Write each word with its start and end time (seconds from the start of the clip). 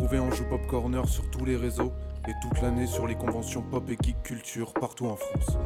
Retrouvez 0.00 0.18
Anjou 0.18 0.44
Pop 0.44 0.66
Corner 0.66 1.06
sur 1.06 1.30
tous 1.30 1.44
les 1.44 1.56
réseaux 1.56 1.92
et 2.26 2.32
toute 2.40 2.62
l'année 2.62 2.86
sur 2.86 3.06
les 3.06 3.16
conventions 3.16 3.60
pop 3.60 3.86
et 3.90 3.98
geek 4.02 4.22
culture 4.22 4.72
partout 4.72 5.04
en 5.04 5.16
France. 5.16 5.58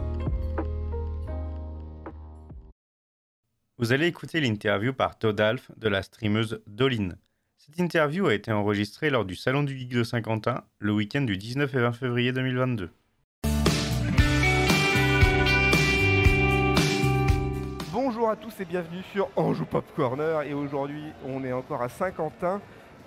Vous 3.78 3.92
allez 3.92 4.08
écouter 4.08 4.40
l'interview 4.40 4.92
par 4.92 5.20
Todalf 5.20 5.70
de 5.76 5.88
la 5.88 6.02
streameuse 6.02 6.60
Doline. 6.66 7.16
Cette 7.58 7.78
interview 7.78 8.26
a 8.26 8.34
été 8.34 8.50
enregistrée 8.50 9.08
lors 9.08 9.24
du 9.24 9.36
Salon 9.36 9.62
du 9.62 9.78
Geek 9.78 9.90
de 9.90 10.02
Saint-Quentin 10.02 10.64
le 10.80 10.92
week-end 10.92 11.22
du 11.22 11.36
19 11.36 11.72
et 11.72 11.78
20 11.78 11.92
février 11.92 12.32
2022. 12.32 12.90
Bonjour 17.92 18.28
à 18.28 18.34
tous 18.34 18.58
et 18.58 18.64
bienvenue 18.64 19.04
sur 19.12 19.28
Anjou 19.36 19.64
Pop 19.64 19.84
Corner 19.94 20.42
et 20.42 20.54
aujourd'hui 20.54 21.04
on 21.24 21.44
est 21.44 21.52
encore 21.52 21.82
à 21.82 21.88
Saint-Quentin 21.88 22.60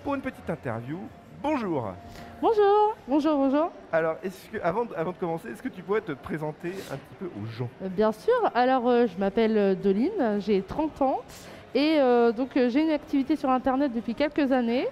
pour 0.08 0.14
une 0.14 0.22
petite 0.22 0.48
interview. 0.48 1.00
Bonjour 1.42 1.92
Bonjour, 2.40 2.96
bonjour, 3.06 3.36
bonjour. 3.36 3.70
Alors, 3.92 4.16
est-ce 4.22 4.48
que, 4.48 4.56
avant, 4.62 4.86
de- 4.86 4.94
avant 4.94 5.12
de 5.12 5.18
commencer, 5.18 5.50
est-ce 5.50 5.62
que 5.62 5.68
tu 5.68 5.82
pourrais 5.82 6.00
te 6.00 6.12
présenter 6.12 6.70
un 6.90 6.96
petit 6.96 7.14
peu 7.20 7.26
aux 7.26 7.44
gens? 7.44 7.68
Euh, 7.82 7.88
Bien 7.90 8.10
sûr, 8.12 8.32
alors 8.54 8.88
euh, 8.88 9.06
je 9.06 9.18
m'appelle 9.20 9.58
euh, 9.58 9.74
Doline, 9.74 10.38
j'ai 10.38 10.62
30 10.62 11.02
ans 11.02 11.18
et 11.74 11.96
euh, 12.00 12.32
donc 12.32 12.56
euh, 12.56 12.70
j'ai 12.70 12.84
une 12.84 12.90
activité 12.90 13.36
sur 13.36 13.50
internet 13.50 13.92
depuis 13.94 14.14
quelques 14.14 14.50
années, 14.50 14.88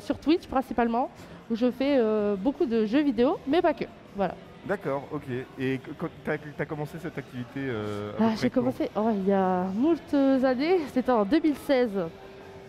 sur 0.00 0.18
Twitch 0.18 0.46
principalement, 0.46 1.10
où 1.50 1.54
je 1.54 1.70
fais 1.70 2.00
beaucoup 2.38 2.64
de 2.64 2.86
jeux 2.86 3.02
vidéo, 3.02 3.36
mais 3.46 3.60
pas 3.60 3.74
que. 3.74 3.84
Voilà. 4.16 4.34
D'accord, 4.64 5.06
ok. 5.12 5.24
Et 5.58 5.78
quand 5.98 6.08
tu 6.24 6.30
as, 6.62 6.64
commencé 6.66 6.96
cette 6.98 7.18
activité 7.18 7.70
Ah, 8.18 8.30
j'ai 8.40 8.48
commencé 8.48 8.88
oh, 8.96 9.10
il 9.12 9.28
y 9.28 9.32
a 9.32 9.64
moult 9.74 10.14
années, 10.14 10.78
c'était 10.94 11.12
en 11.12 11.26
2016. 11.26 11.90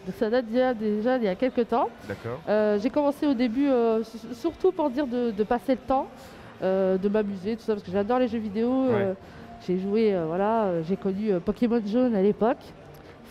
Donc 0.05 0.16
ça 0.16 0.30
date 0.30 0.45
déjà, 0.45 0.73
déjà 0.73 1.17
il 1.17 1.23
y 1.23 1.27
a 1.27 1.35
quelques 1.35 1.67
temps. 1.67 1.89
D'accord. 2.07 2.40
Euh, 2.48 2.80
j'ai 2.81 2.90
commencé 2.90 3.27
au 3.27 3.34
début 3.34 3.68
euh, 3.68 4.01
surtout 4.34 4.71
pour 4.71 4.90
dire 4.90 5.07
de, 5.07 5.32
de 5.32 5.43
passer 5.43 5.73
le 5.73 5.79
temps, 5.79 6.07
euh, 6.62 6.98
de 6.98 7.10
m'amuser, 7.10 7.55
tout 7.55 7.63
ça, 7.63 7.73
parce 7.73 7.84
que 7.84 7.91
j'adore 7.91 8.20
les 8.20 8.27
jeux 8.27 8.40
vidéo. 8.40 8.88
j'ai 9.68 9.77
joué, 9.77 10.18
voilà, 10.26 10.82
j'ai 10.84 10.96
connu 10.96 11.34
Pokémon 11.43 11.82
Jaune 11.85 12.15
à 12.15 12.21
l'époque, 12.21 12.62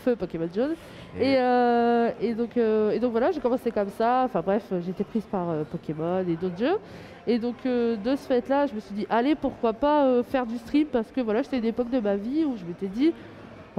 feu 0.04 0.14
Pokémon 0.14 0.48
Jaune. 0.54 0.74
Et, 1.18 1.38
et 2.20 2.34
donc, 2.34 2.56
et 2.56 2.98
donc 3.00 3.12
voilà, 3.12 3.30
j'ai 3.32 3.40
commencé 3.40 3.70
comme 3.70 3.88
ça. 3.88 4.24
Enfin 4.26 4.42
bref, 4.44 4.70
été 4.88 5.04
prise 5.04 5.24
par 5.24 5.64
Pokémon 5.70 6.20
et 6.20 6.36
d'autres 6.36 6.58
jeux. 6.58 6.78
Et 7.26 7.38
donc 7.38 7.56
de 7.64 8.16
ce 8.16 8.26
fait-là, 8.26 8.66
je 8.66 8.74
me 8.74 8.80
suis 8.80 8.94
dit, 8.94 9.06
allez, 9.08 9.34
pourquoi 9.34 9.72
pas 9.72 10.22
faire 10.24 10.44
du 10.44 10.58
stream 10.58 10.86
Parce 10.92 11.10
que 11.10 11.22
voilà, 11.22 11.40
j'étais 11.40 11.58
une 11.58 11.64
époque 11.64 11.90
de 11.90 11.98
ma 11.98 12.16
vie 12.16 12.44
où 12.44 12.56
je 12.58 12.64
m'étais 12.64 12.88
dit, 12.88 13.14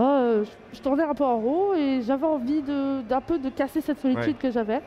euh, 0.06 0.44
je, 0.44 0.78
je 0.78 0.82
tournais 0.82 1.04
un 1.04 1.14
peu 1.14 1.24
en 1.24 1.38
rond 1.40 1.74
et 1.74 2.02
j'avais 2.02 2.26
envie 2.26 2.62
de- 2.62 3.02
d'un 3.02 3.22
peu 3.22 3.40
de 3.40 3.50
casser 3.50 3.82
cette 3.82 4.00
solitude 4.00 4.28
Ouais. 4.28 4.34
que 4.34 4.52
j'avais. 4.52 4.82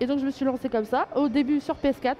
Et 0.00 0.06
donc 0.06 0.18
je 0.18 0.26
me 0.26 0.30
suis 0.30 0.44
lancée 0.44 0.68
comme 0.68 0.84
ça. 0.84 1.06
Au 1.14 1.28
début 1.28 1.60
sur 1.60 1.76
PS4, 1.76 2.16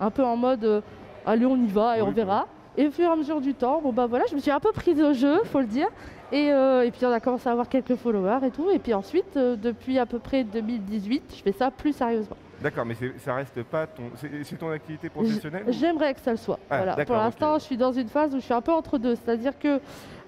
un 0.00 0.10
peu 0.10 0.24
en 0.24 0.36
mode, 0.36 0.64
euh, 0.64 0.80
allez, 1.26 1.46
on 1.46 1.56
y 1.56 1.66
va 1.66 1.98
et 1.98 2.02
Oui, 2.02 2.08
on 2.08 2.12
verra. 2.12 2.46
Et 2.76 2.86
au 2.86 2.90
fur 2.90 3.04
et 3.08 3.12
à 3.12 3.16
mesure 3.16 3.40
du 3.40 3.54
temps, 3.54 3.80
bon 3.82 3.92
bah 3.92 4.06
voilà, 4.06 4.24
je 4.30 4.34
me 4.36 4.40
suis 4.40 4.50
un 4.52 4.60
peu 4.60 4.70
prise 4.72 5.00
au 5.02 5.12
jeu, 5.12 5.40
faut 5.44 5.60
le 5.60 5.66
dire. 5.66 5.88
Et, 6.30 6.52
euh, 6.52 6.84
et 6.84 6.90
puis 6.90 7.04
on 7.06 7.10
a 7.10 7.20
commencé 7.20 7.48
à 7.48 7.52
avoir 7.52 7.68
quelques 7.68 7.96
followers 7.96 8.46
et 8.46 8.50
tout. 8.50 8.70
Et 8.70 8.78
puis 8.78 8.94
ensuite, 8.94 9.36
euh, 9.36 9.56
depuis 9.56 9.98
à 9.98 10.06
peu 10.06 10.18
près 10.18 10.44
2018, 10.44 11.34
je 11.36 11.42
fais 11.42 11.52
ça 11.52 11.70
plus 11.70 11.92
sérieusement. 11.92 12.36
D'accord, 12.62 12.84
mais 12.84 12.94
ça 13.18 13.34
reste 13.34 13.62
pas 13.62 13.86
ton. 13.86 14.02
C'est 14.16 14.58
ton 14.58 14.70
activité 14.70 15.08
professionnelle 15.08 15.64
J'aimerais 15.68 16.12
que 16.14 16.20
ça 16.20 16.32
le 16.32 16.36
soit. 16.36 16.58
Ah, 16.70 16.78
voilà. 16.82 17.04
Pour 17.04 17.14
l'instant, 17.16 17.54
je 17.58 17.64
suis 17.64 17.76
dans 17.76 17.92
une 17.92 18.08
phase 18.08 18.34
où 18.34 18.38
je 18.38 18.44
suis 18.44 18.54
un 18.54 18.60
peu 18.60 18.72
entre 18.72 18.98
deux. 18.98 19.14
C'est-à-dire 19.14 19.56
que 19.58 19.80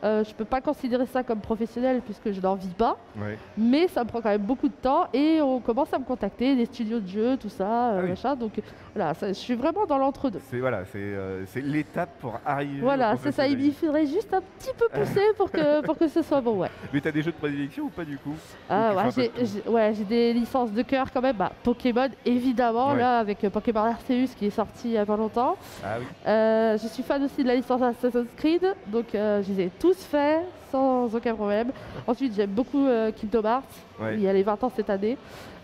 euh, 0.04 0.24
je 0.24 0.32
peux 0.34 0.44
pas 0.44 0.60
considérer 0.60 1.06
ça 1.06 1.22
comme 1.22 1.40
professionnel 1.40 2.00
puisque 2.04 2.32
je 2.32 2.40
n'en 2.40 2.54
vis 2.54 2.68
pas. 2.68 2.96
Ouais. 3.18 3.38
Mais 3.58 3.88
ça 3.88 4.02
me 4.04 4.08
prend 4.08 4.20
quand 4.20 4.30
même 4.30 4.40
beaucoup 4.42 4.68
de 4.68 4.74
temps 4.74 5.06
et 5.12 5.40
on 5.42 5.60
commence 5.60 5.92
à 5.92 5.98
me 5.98 6.04
contacter, 6.04 6.56
des 6.56 6.66
studios 6.66 7.00
de 7.00 7.08
jeux, 7.08 7.36
tout 7.36 7.48
ça, 7.48 7.64
euh, 7.64 7.96
Ah 7.98 8.02
oui. 8.04 8.08
machin. 8.10 8.36
Donc 8.36 8.52
voilà, 8.94 9.14
ça- 9.14 9.28
je 9.28 9.32
suis 9.34 9.54
vraiment 9.54 9.86
dans 9.86 9.98
l'entre-deux. 9.98 10.40
C'est 10.50 10.58
voilà, 10.60 10.84
c'est 10.86 10.98
euh, 10.98 11.44
l'étape 11.56 12.10
pour 12.20 12.38
arriver. 12.46 12.80
Voilà, 12.80 13.16
c'est 13.22 13.32
ça. 13.32 13.46
Il 13.46 13.72
faudrait 13.74 14.06
juste 14.06 14.32
un 14.32 14.40
petit 14.58 14.72
peu 14.78 14.88
pousser 14.88 15.22
pour 15.36 15.50
que, 15.50 15.80
pour 15.84 15.96
que 15.98 16.08
ce 16.08 16.22
soit 16.22 16.40
bon, 16.40 16.58
ouais. 16.58 16.70
Mais 16.92 17.00
t'as 17.00 17.12
des 17.12 17.22
jeux 17.22 17.32
de 17.32 17.36
prédilection 17.36 17.84
ou 17.84 17.88
pas 17.90 18.04
du 18.04 18.16
coup? 18.18 18.34
Ah, 18.68 18.94
ouais, 18.94 19.10
j'ai, 19.14 19.28
de 19.28 19.70
ouais, 19.70 19.92
des 20.08 20.32
licences 20.32 20.72
de 20.72 20.82
cœur 20.82 21.06
quand 21.12 21.20
même. 21.20 21.36
Bah, 21.36 21.52
Pokémon, 21.62 22.08
évidemment, 22.24 22.92
Ouais. 22.92 22.98
là, 22.98 23.18
avec 23.18 23.44
euh, 23.44 23.50
Pokémon 23.50 23.80
Arceus 23.84 24.28
qui 24.38 24.46
est 24.46 24.50
sorti 24.50 24.88
il 24.88 24.92
y 24.92 24.98
a 24.98 25.06
pas 25.06 25.16
longtemps. 25.16 25.56
Ah 25.84 25.96
oui. 25.98 26.06
Euh, 26.26 26.78
je 26.78 26.86
suis 26.88 27.02
fan 27.02 27.22
aussi 27.22 27.42
de 27.42 27.48
la 27.48 27.54
licence 27.54 27.82
Assassin's 27.82 28.26
Creed, 28.36 28.66
donc 28.88 29.14
euh, 29.14 29.42
je 29.42 29.52
les 29.52 29.64
ai 29.66 29.70
tous 29.78 29.89
faits 29.98 30.42
sans 30.70 31.14
aucun 31.14 31.34
problème. 31.34 31.72
Ensuite, 32.06 32.34
j'aime 32.34 32.50
beaucoup 32.50 32.86
euh, 32.86 33.10
Kingdom 33.12 33.44
Hearts. 33.44 33.64
Ouais. 34.00 34.14
Il 34.14 34.20
y 34.22 34.28
a 34.28 34.32
les 34.32 34.42
20 34.42 34.62
ans 34.64 34.72
cette 34.74 34.90
année, 34.90 35.16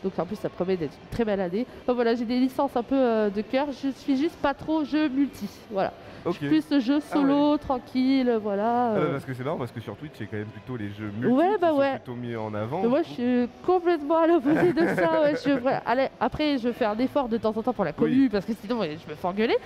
donc 0.07 0.17
en 0.21 0.25
plus, 0.25 0.37
ça 0.37 0.49
promet 0.49 0.77
d'être 0.77 0.93
une 1.03 1.09
très 1.11 1.25
belle 1.25 1.41
année. 1.41 1.67
Enfin, 1.83 1.93
voilà, 1.93 2.15
j'ai 2.15 2.25
des 2.25 2.39
licences 2.39 2.77
un 2.77 2.85
peu 2.85 2.95
euh, 2.95 3.29
de 3.29 3.43
cœur. 3.43 3.67
Je 3.73 3.89
suis 3.91 4.17
juste 4.17 4.37
pas 4.37 4.55
trop 4.55 4.85
jeu 4.85 5.09
multi. 5.09 5.49
Voilà. 5.69 5.93
Ok. 6.25 6.39
Plus 6.39 6.63
ce 6.63 6.79
jeu 6.79 7.01
solo, 7.01 7.57
tranquille, 7.57 8.39
voilà. 8.41 8.91
Ah 8.91 8.95
bah, 8.95 9.01
euh. 9.01 9.13
parce 9.13 9.25
que 9.25 9.35
c'est 9.35 9.43
marrant 9.43 9.59
parce 9.59 9.73
que 9.73 9.81
sur 9.81 9.97
Twitch 9.97 10.13
c'est 10.17 10.27
quand 10.27 10.37
même 10.37 10.47
plutôt 10.47 10.77
les 10.77 10.91
jeux 10.91 11.11
multi 11.19 11.33
Ouais, 11.35 11.55
qui 11.55 11.61
bah 11.61 11.71
sont 11.71 11.77
ouais. 11.79 11.91
plutôt 11.99 12.15
mis 12.15 12.37
en 12.37 12.55
avant. 12.55 12.83
Mais 12.83 12.89
moi, 12.89 13.03
je 13.03 13.09
je 13.09 13.13
suis 13.15 13.49
complètement 13.65 14.19
à 14.19 14.27
l'opposé 14.29 14.73
de 14.73 14.87
ça. 14.95 15.23
ouais, 15.23 15.35
je. 15.45 15.51
Allez, 15.85 16.09
après, 16.21 16.59
je 16.59 16.71
fais 16.71 16.85
un 16.85 16.99
effort 16.99 17.29
de 17.29 17.37
temps 17.37 17.55
en 17.57 17.63
temps 17.63 17.73
pour 17.73 17.85
la 17.85 17.93
commu 17.93 18.11
Oui. 18.23 18.29
parce 18.31 18.45
que 18.45 18.53
sinon, 18.61 18.83
je 18.83 19.11
me 19.11 19.15
fais 19.17 19.27
engueuler. 19.27 19.57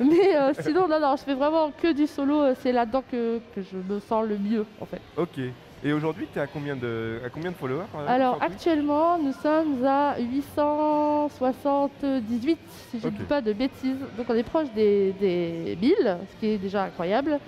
Mais 0.00 0.34
euh, 0.36 0.52
sinon, 0.60 0.88
non, 0.88 0.98
non, 0.98 1.16
je 1.16 1.22
fais 1.24 1.34
vraiment 1.34 1.70
que 1.82 1.92
du 1.92 2.06
solo. 2.06 2.54
C'est 2.60 2.72
là-dedans 2.72 3.02
que, 3.10 3.38
que 3.54 3.60
je 3.60 3.76
me 3.92 4.00
sens 4.00 4.26
le 4.26 4.38
mieux, 4.38 4.64
en 4.80 4.86
fait. 4.86 5.00
Ok. 5.18 5.40
Et 5.82 5.94
aujourd'hui, 5.94 6.26
tu 6.30 6.38
es 6.38 6.42
à 6.42 6.46
combien 6.46 6.76
de 6.76 7.20
à 7.24 7.30
combien 7.30 7.50
de 7.50 7.56
followers 7.56 7.84
exemple, 7.84 8.04
Alors, 8.08 8.36
actuellement, 8.42 9.16
nous 9.18 9.32
sommes 9.32 9.82
à 9.86 10.18
878, 10.18 12.58
si 12.90 13.00
je 13.00 13.06
ne 13.06 13.12
dis 13.12 13.22
pas 13.24 13.40
de 13.40 13.54
bêtises. 13.54 13.96
Donc, 14.16 14.26
on 14.28 14.34
est 14.34 14.42
proche 14.42 14.70
des, 14.74 15.14
des 15.18 15.78
1000, 15.80 16.18
ce 16.30 16.36
qui 16.38 16.48
est 16.48 16.58
déjà 16.58 16.82
incroyable. 16.84 17.38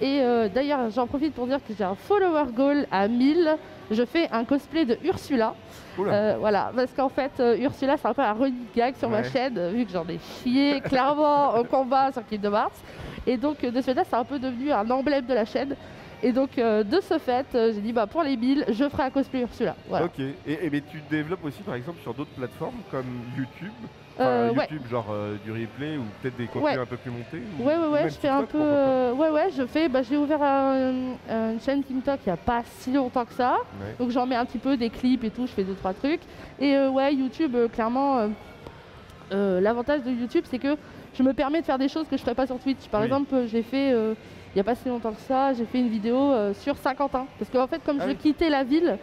Et 0.00 0.20
euh, 0.20 0.48
d'ailleurs, 0.48 0.90
j'en 0.90 1.06
profite 1.06 1.32
pour 1.32 1.46
dire 1.46 1.60
que 1.66 1.72
j'ai 1.78 1.84
un 1.84 1.94
follower 1.94 2.46
goal 2.54 2.86
à 2.90 3.06
1000. 3.08 3.56
Je 3.90 4.04
fais 4.04 4.28
un 4.32 4.44
cosplay 4.44 4.84
de 4.84 4.98
Ursula. 5.04 5.54
Euh, 5.98 6.36
voilà, 6.38 6.72
parce 6.74 6.92
qu'en 6.92 7.08
fait, 7.08 7.32
euh, 7.40 7.56
Ursula, 7.56 7.96
c'est 7.96 8.06
un 8.08 8.12
peu 8.12 8.22
un 8.22 8.32
running 8.32 8.66
gag 8.74 8.96
sur 8.96 9.08
ma 9.08 9.22
chaîne, 9.22 9.56
euh, 9.56 9.70
vu 9.70 9.86
que 9.86 9.92
j'en 9.92 10.06
ai 10.08 10.18
chié 10.42 10.80
clairement 10.82 11.56
au 11.56 11.64
combat 11.64 12.12
sur 12.12 12.26
Kingdom 12.26 12.52
Hearts. 12.52 12.76
Et 13.26 13.36
donc, 13.36 13.62
euh, 13.64 13.70
de 13.70 13.80
ce 13.80 13.86
fait-là, 13.86 14.02
c'est 14.04 14.16
un 14.16 14.24
peu 14.24 14.38
devenu 14.38 14.72
un 14.72 14.88
emblème 14.90 15.24
de 15.24 15.34
la 15.34 15.44
chaîne. 15.44 15.74
Et 16.22 16.32
donc, 16.32 16.58
euh, 16.58 16.82
de 16.82 17.00
ce 17.00 17.18
fait, 17.18 17.46
euh, 17.54 17.72
j'ai 17.74 17.80
dit, 17.80 17.92
bah, 17.92 18.06
pour 18.06 18.22
les 18.22 18.36
1000, 18.36 18.64
je 18.70 18.88
ferai 18.88 19.04
un 19.04 19.10
cosplay 19.10 19.42
Ursula. 19.42 19.76
Voilà. 19.88 20.06
Ok. 20.06 20.18
Et, 20.18 20.34
et 20.64 20.70
mais 20.70 20.80
tu 20.80 21.00
développes 21.10 21.44
aussi 21.44 21.62
par 21.62 21.74
exemple 21.74 22.00
sur 22.02 22.14
d'autres 22.14 22.30
plateformes 22.30 22.80
comme 22.90 23.04
YouTube. 23.36 23.70
Enfin, 24.18 24.24
Euh, 24.28 24.50
ouais. 24.52 24.66
YouTube 24.70 24.82
genre 24.90 25.08
euh, 25.10 25.36
du 25.44 25.52
replay 25.52 25.98
ou 25.98 26.02
peut-être 26.22 26.36
des 26.38 26.46
contenus 26.46 26.64
Ouais. 26.64 26.78
un 26.80 26.86
peu 26.86 26.96
plus 26.96 27.10
montés. 27.10 27.42
ou 27.60 27.62
Ouais, 27.64 27.76
ouais, 27.76 27.86
ouais, 27.88 28.00
même 28.04 28.10
je 28.10 28.14
fais 28.14 28.28
un 28.28 28.40
TikTok, 28.44 28.50
peu. 28.52 28.58
pourquoi 28.58 28.74
pas. 28.74 28.80
euh, 28.80 29.12
ouais, 29.12 29.30
ouais, 29.30 29.50
je 29.54 29.66
fais. 29.66 29.88
Bah, 29.90 30.00
j'ai 30.02 30.16
ouvert 30.16 30.42
un- 30.42 31.04
une 31.28 31.60
chaîne 31.60 31.84
TikTok 31.84 32.20
il 32.24 32.28
n'y 32.30 32.32
a 32.32 32.38
pas 32.38 32.62
si 32.78 32.92
longtemps 32.92 33.26
que 33.26 33.34
ça. 33.34 33.56
Ouais. 33.78 33.94
Donc 33.98 34.10
j'en 34.10 34.24
mets 34.24 34.36
un 34.36 34.46
petit 34.46 34.56
peu 34.58 34.78
des 34.78 34.88
clips 34.88 35.22
et 35.24 35.30
tout, 35.30 35.46
je 35.46 35.52
fais 35.52 35.64
deux 35.64 35.74
trois 35.74 35.92
trucs. 35.92 36.22
Et 36.58 36.74
euh, 36.74 36.88
ouais, 36.88 37.14
YouTube, 37.14 37.54
euh, 37.54 37.68
clairement, 37.68 38.16
euh, 38.18 38.28
euh, 39.32 39.60
l'avantage 39.60 40.02
de 40.02 40.10
YouTube, 40.10 40.44
c'est 40.50 40.58
que 40.58 40.76
je 41.16 41.22
me 41.22 41.32
permets 41.32 41.60
de 41.60 41.66
faire 41.66 41.78
des 41.78 41.88
choses 41.88 42.06
que 42.08 42.16
je 42.16 42.22
ferais 42.22 42.34
pas 42.34 42.46
sur 42.46 42.58
Twitch. 42.58 42.88
Par 42.90 43.00
Oui. 43.00 43.06
exemple, 43.06 43.34
j'ai 43.46 43.62
fait, 43.62 43.92
euh, 43.92 44.14
il 44.54 44.56
n'y 44.56 44.60
a 44.60 44.64
pas 44.64 44.74
si 44.74 44.88
longtemps 44.88 45.12
que 45.12 45.20
ça, 45.22 45.52
j'ai 45.54 45.64
fait 45.64 45.78
une 45.78 45.88
vidéo 45.88 46.16
euh, 46.32 46.52
sur 46.54 46.76
Saint-Quentin. 46.76 47.26
Parce 47.38 47.50
qu'en 47.50 47.66
fait, 47.66 47.82
comme 47.84 47.98
Ah 48.00 48.04
je 48.04 48.10
oui. 48.10 48.16
quittais 48.16 48.50
la 48.50 48.64
ville, 48.64 48.98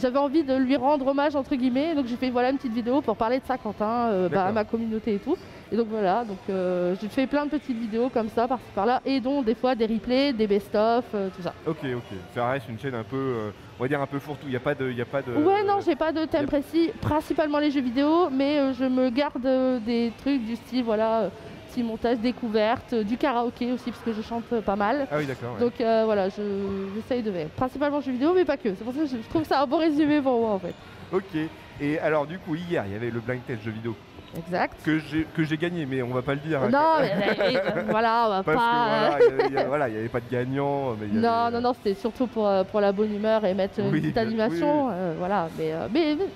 j'avais 0.00 0.18
envie 0.18 0.44
de 0.44 0.54
lui 0.54 0.76
rendre 0.76 1.06
hommage, 1.08 1.36
entre 1.36 1.54
guillemets. 1.56 1.94
Donc 1.94 2.06
j'ai 2.06 2.16
fait 2.16 2.30
voilà, 2.30 2.50
une 2.50 2.56
petite 2.56 2.72
vidéo 2.72 3.00
pour 3.02 3.16
parler 3.16 3.38
de 3.40 3.44
Saint-Quentin, 3.44 4.10
euh, 4.10 4.28
bah, 4.28 4.46
à 4.46 4.52
ma 4.52 4.64
communauté 4.64 5.14
et 5.14 5.18
tout. 5.18 5.36
Et 5.70 5.76
donc 5.76 5.88
voilà, 5.90 6.24
donc 6.24 6.38
j'ai 6.48 7.08
fait 7.08 7.26
plein 7.26 7.44
de 7.44 7.50
petites 7.50 7.76
vidéos 7.78 8.08
comme 8.08 8.30
ça, 8.30 8.48
par-ci 8.48 8.64
par-là, 8.74 9.02
et 9.04 9.20
dont 9.20 9.42
des 9.42 9.54
fois 9.54 9.74
des 9.74 9.84
replays, 9.84 10.32
des 10.32 10.46
best-of, 10.46 11.04
tout 11.12 11.42
ça. 11.42 11.52
Ok, 11.66 11.80
ok. 11.94 12.16
Ça 12.34 12.48
reste 12.48 12.70
une 12.70 12.78
chaîne 12.78 12.94
un 12.94 13.04
peu, 13.04 13.34
on 13.78 13.82
va 13.82 13.86
dire 13.86 14.00
un 14.00 14.06
peu 14.06 14.18
fourre-tout. 14.18 14.46
Il 14.46 14.50
n'y 14.50 14.56
a 14.56 14.60
pas 14.60 14.74
de, 14.74 14.90
il 14.90 14.98
a 14.98 15.04
pas 15.04 15.20
de. 15.20 15.30
Ouais, 15.30 15.62
non, 15.66 15.80
j'ai 15.84 15.94
pas 15.94 16.10
de 16.10 16.24
thème 16.24 16.46
précis, 16.46 16.90
principalement 17.02 17.58
les 17.58 17.70
jeux 17.70 17.82
vidéo, 17.82 18.30
mais 18.30 18.58
euh, 18.58 18.72
je 18.72 18.84
me 18.86 19.10
garde 19.10 19.44
euh, 19.44 19.78
des 19.78 20.10
trucs 20.22 20.42
du 20.46 20.56
style, 20.56 20.84
voilà, 20.84 21.20
euh, 21.24 21.28
petit 21.68 21.82
montage 21.82 22.18
découverte, 22.18 22.92
euh, 22.92 23.04
du 23.04 23.16
karaoké 23.16 23.72
aussi, 23.72 23.90
parce 23.90 24.02
que 24.02 24.12
je 24.12 24.22
chante 24.22 24.44
euh, 24.52 24.60
pas 24.60 24.76
mal. 24.76 25.06
Ah 25.10 25.16
oui, 25.18 25.26
d'accord. 25.26 25.54
ouais. 25.54 25.60
Donc 25.60 25.80
euh, 25.80 26.02
voilà, 26.04 26.28
je- 26.28 26.88
j'essaye 26.94 27.22
de. 27.22 27.32
Principalement 27.56 28.00
jeux 28.00 28.12
vidéo, 28.12 28.32
mais 28.34 28.44
pas 28.44 28.56
que. 28.56 28.70
C'est 28.74 28.84
pour 28.84 28.92
ça 28.94 29.00
que 29.00 29.06
je 29.06 29.28
trouve 29.28 29.44
ça 29.44 29.62
un 29.62 29.66
bon 29.66 29.78
résumé 29.78 30.20
pour 30.20 30.40
moi 30.40 30.50
en 30.50 30.58
fait. 30.58 30.74
Ok. 31.12 31.38
Et 31.80 31.98
alors 32.00 32.26
du 32.26 32.38
coup 32.38 32.54
hier, 32.56 32.84
il 32.86 32.92
y 32.92 32.96
avait 32.96 33.10
le 33.10 33.20
blind 33.20 33.40
test 33.46 33.62
jeu 33.62 33.70
vidéo 33.70 33.94
Exact. 34.38 34.76
que 34.84 34.98
j'ai 34.98 35.26
que 35.36 35.42
j'ai 35.44 35.56
gagné, 35.56 35.86
mais 35.86 36.02
on 36.02 36.08
va 36.14 36.22
pas 36.22 36.34
le 36.34 36.40
dire. 36.40 36.62
hein, 36.62 36.68
Non, 36.70 36.96
mais, 37.00 37.12
mais, 37.18 37.56
euh, 37.56 37.82
voilà, 37.88 38.24
on 38.26 38.30
va 38.30 38.42
Parce 38.42 38.56
pas. 38.56 39.18
que 39.18 39.24
voilà, 39.24 39.24
il 39.24 39.40
avait- 39.40 39.62
il 39.62 39.66
voilà, 39.68 39.88
n'y 39.90 39.96
avait 39.98 40.08
pas 40.08 40.20
de 40.20 40.30
gagnant. 40.30 40.94
Mais 41.00 41.06
y 41.08 41.12
Non, 41.12 41.28
avait- 41.28 41.56
non, 41.56 41.60
non, 41.62 41.72
c'était 41.74 41.94
surtout 41.98 42.26
pour, 42.26 42.46
euh, 42.46 42.64
pour 42.64 42.80
la 42.80 42.92
bonne 42.92 43.14
humeur 43.14 43.44
et 43.44 43.54
mettre 43.54 43.80
une 43.80 43.90
Oui, 43.90 44.00
petite 44.00 44.18
animation. 44.18 44.86
oui, 44.88 44.92
euh, 44.94 45.14
voilà, 45.18 45.48
mais, 45.58 45.72
euh, 45.72 45.88
mais, 45.92 46.16
mais 46.16 46.26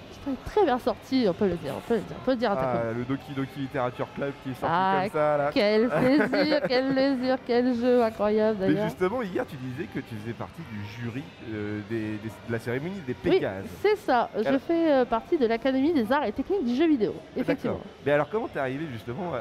très 0.47 0.65
bien 0.65 0.79
sorti, 0.79 1.27
on 1.29 1.33
peut 1.33 1.49
le 1.49 1.57
dire, 1.57 1.73
on 1.77 1.81
peut 1.81 1.95
le 1.95 2.01
dire, 2.01 2.17
on 2.21 2.25
peut 2.25 2.31
le 2.33 2.37
dire 2.37 2.53
Ah, 2.57 2.83
le 2.97 3.05
Doki 3.05 3.33
Doki 3.35 3.59
Literature 3.61 4.07
Club 4.15 4.33
qui 4.45 4.51
est 4.51 4.55
sorti 4.55 4.67
Ah, 4.77 5.01
comme 5.03 5.11
ça 5.11 5.37
là. 5.37 5.51
Quel 5.53 5.89
plaisir, 5.89 6.61
quel 6.69 6.93
plaisir, 6.93 7.37
quel 7.47 7.75
jeu 7.75 8.03
incroyable 8.05 8.59
Mais 8.61 8.69
d'ailleurs. 8.69 8.85
justement, 8.89 9.23
hier, 9.23 9.45
tu 9.47 9.57
disais 9.57 9.89
que 9.93 9.99
tu 10.01 10.15
faisais 10.23 10.33
partie 10.33 10.63
du 10.71 11.03
jury 11.03 11.25
euh, 11.53 11.81
des- 11.91 12.19
des- 12.19 12.29
de 12.29 12.53
la 12.53 12.59
cérémonie 12.61 13.01
des 13.07 13.17
Oui, 13.25 13.31
Pégases. 13.33 13.65
c'est 13.83 13.97
ça, 13.97 14.31
je 14.37 14.59
fais 14.59 14.93
euh, 14.93 15.05
partie 15.05 15.37
de 15.39 15.47
l'Académie 15.47 15.93
des 15.93 16.11
arts 16.13 16.25
et 16.25 16.33
techniques 16.33 16.65
du 16.67 16.77
jeu 16.77 16.87
vidéo, 16.87 17.15
effectivement. 17.37 17.81
Mais 18.05 18.13
alors, 18.13 18.29
comment 18.29 18.49
t'es 18.49 18.59
arrivé 18.59 18.87
justement 18.93 19.33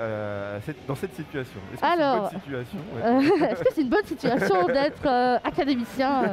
cette- 0.65 0.85
dans 0.87 0.95
cette 0.95 1.15
situation? 1.15 1.59
Est-ce 1.73 1.81
que 1.81 1.87
c'est 1.87 1.93
Alors, 1.93 2.15
une 2.15 2.21
bonne 2.21 2.41
situation? 2.41 2.77
ouais. 2.95 3.01
Euh, 3.41 3.47
Est-ce 3.47 3.63
que 3.63 3.73
c'est 3.73 3.81
une 3.81 3.89
bonne 3.89 4.05
situation 4.05 4.67
d'être 4.67 5.05
euh, 5.05 5.37
académicien 5.43 6.23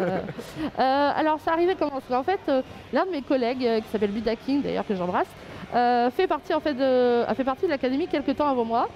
euh 0.78 1.10
Alors, 1.16 1.40
ça 1.40 1.52
arrivait 1.52 1.74
comment? 1.74 2.00
Qu'en 2.08 2.22
fait, 2.22 2.40
l'un 2.92 3.06
de 3.06 3.10
mes 3.10 3.22
collègues, 3.22 3.82
qui 3.82 3.88
s'appelle 3.90 4.10
Buda 4.10 4.36
King, 4.36 4.62
d'ailleurs 4.62 4.86
que 4.86 4.94
j'embrasse, 4.94 5.28
fait 5.72 6.26
partie 6.26 6.52
en 6.54 6.60
fait 6.60 6.74
de, 6.74 7.24
a 7.26 7.34
fait 7.34 7.44
partie 7.44 7.64
de 7.66 7.70
l'académie 7.70 8.08
quelques 8.08 8.36
temps 8.36 8.48
avant 8.48 8.64
moi. 8.64 8.88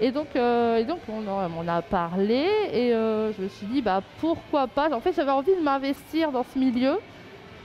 Et 0.00 0.10
donc, 0.12 0.28
et 0.34 0.84
donc 0.84 1.00
on, 1.10 1.28
en, 1.28 1.68
a 1.68 1.82
parlé 1.82 2.46
et 2.72 2.90
je 2.92 3.42
me 3.42 3.48
suis 3.48 3.66
dit 3.66 3.82
bah 3.82 4.00
pourquoi 4.20 4.66
pas? 4.66 4.90
En 4.94 5.00
fait, 5.00 5.12
j'avais 5.14 5.30
envie 5.30 5.54
de 5.54 5.60
m'investir 5.60 6.32
dans 6.32 6.44
ce 6.44 6.58
milieu, 6.58 6.98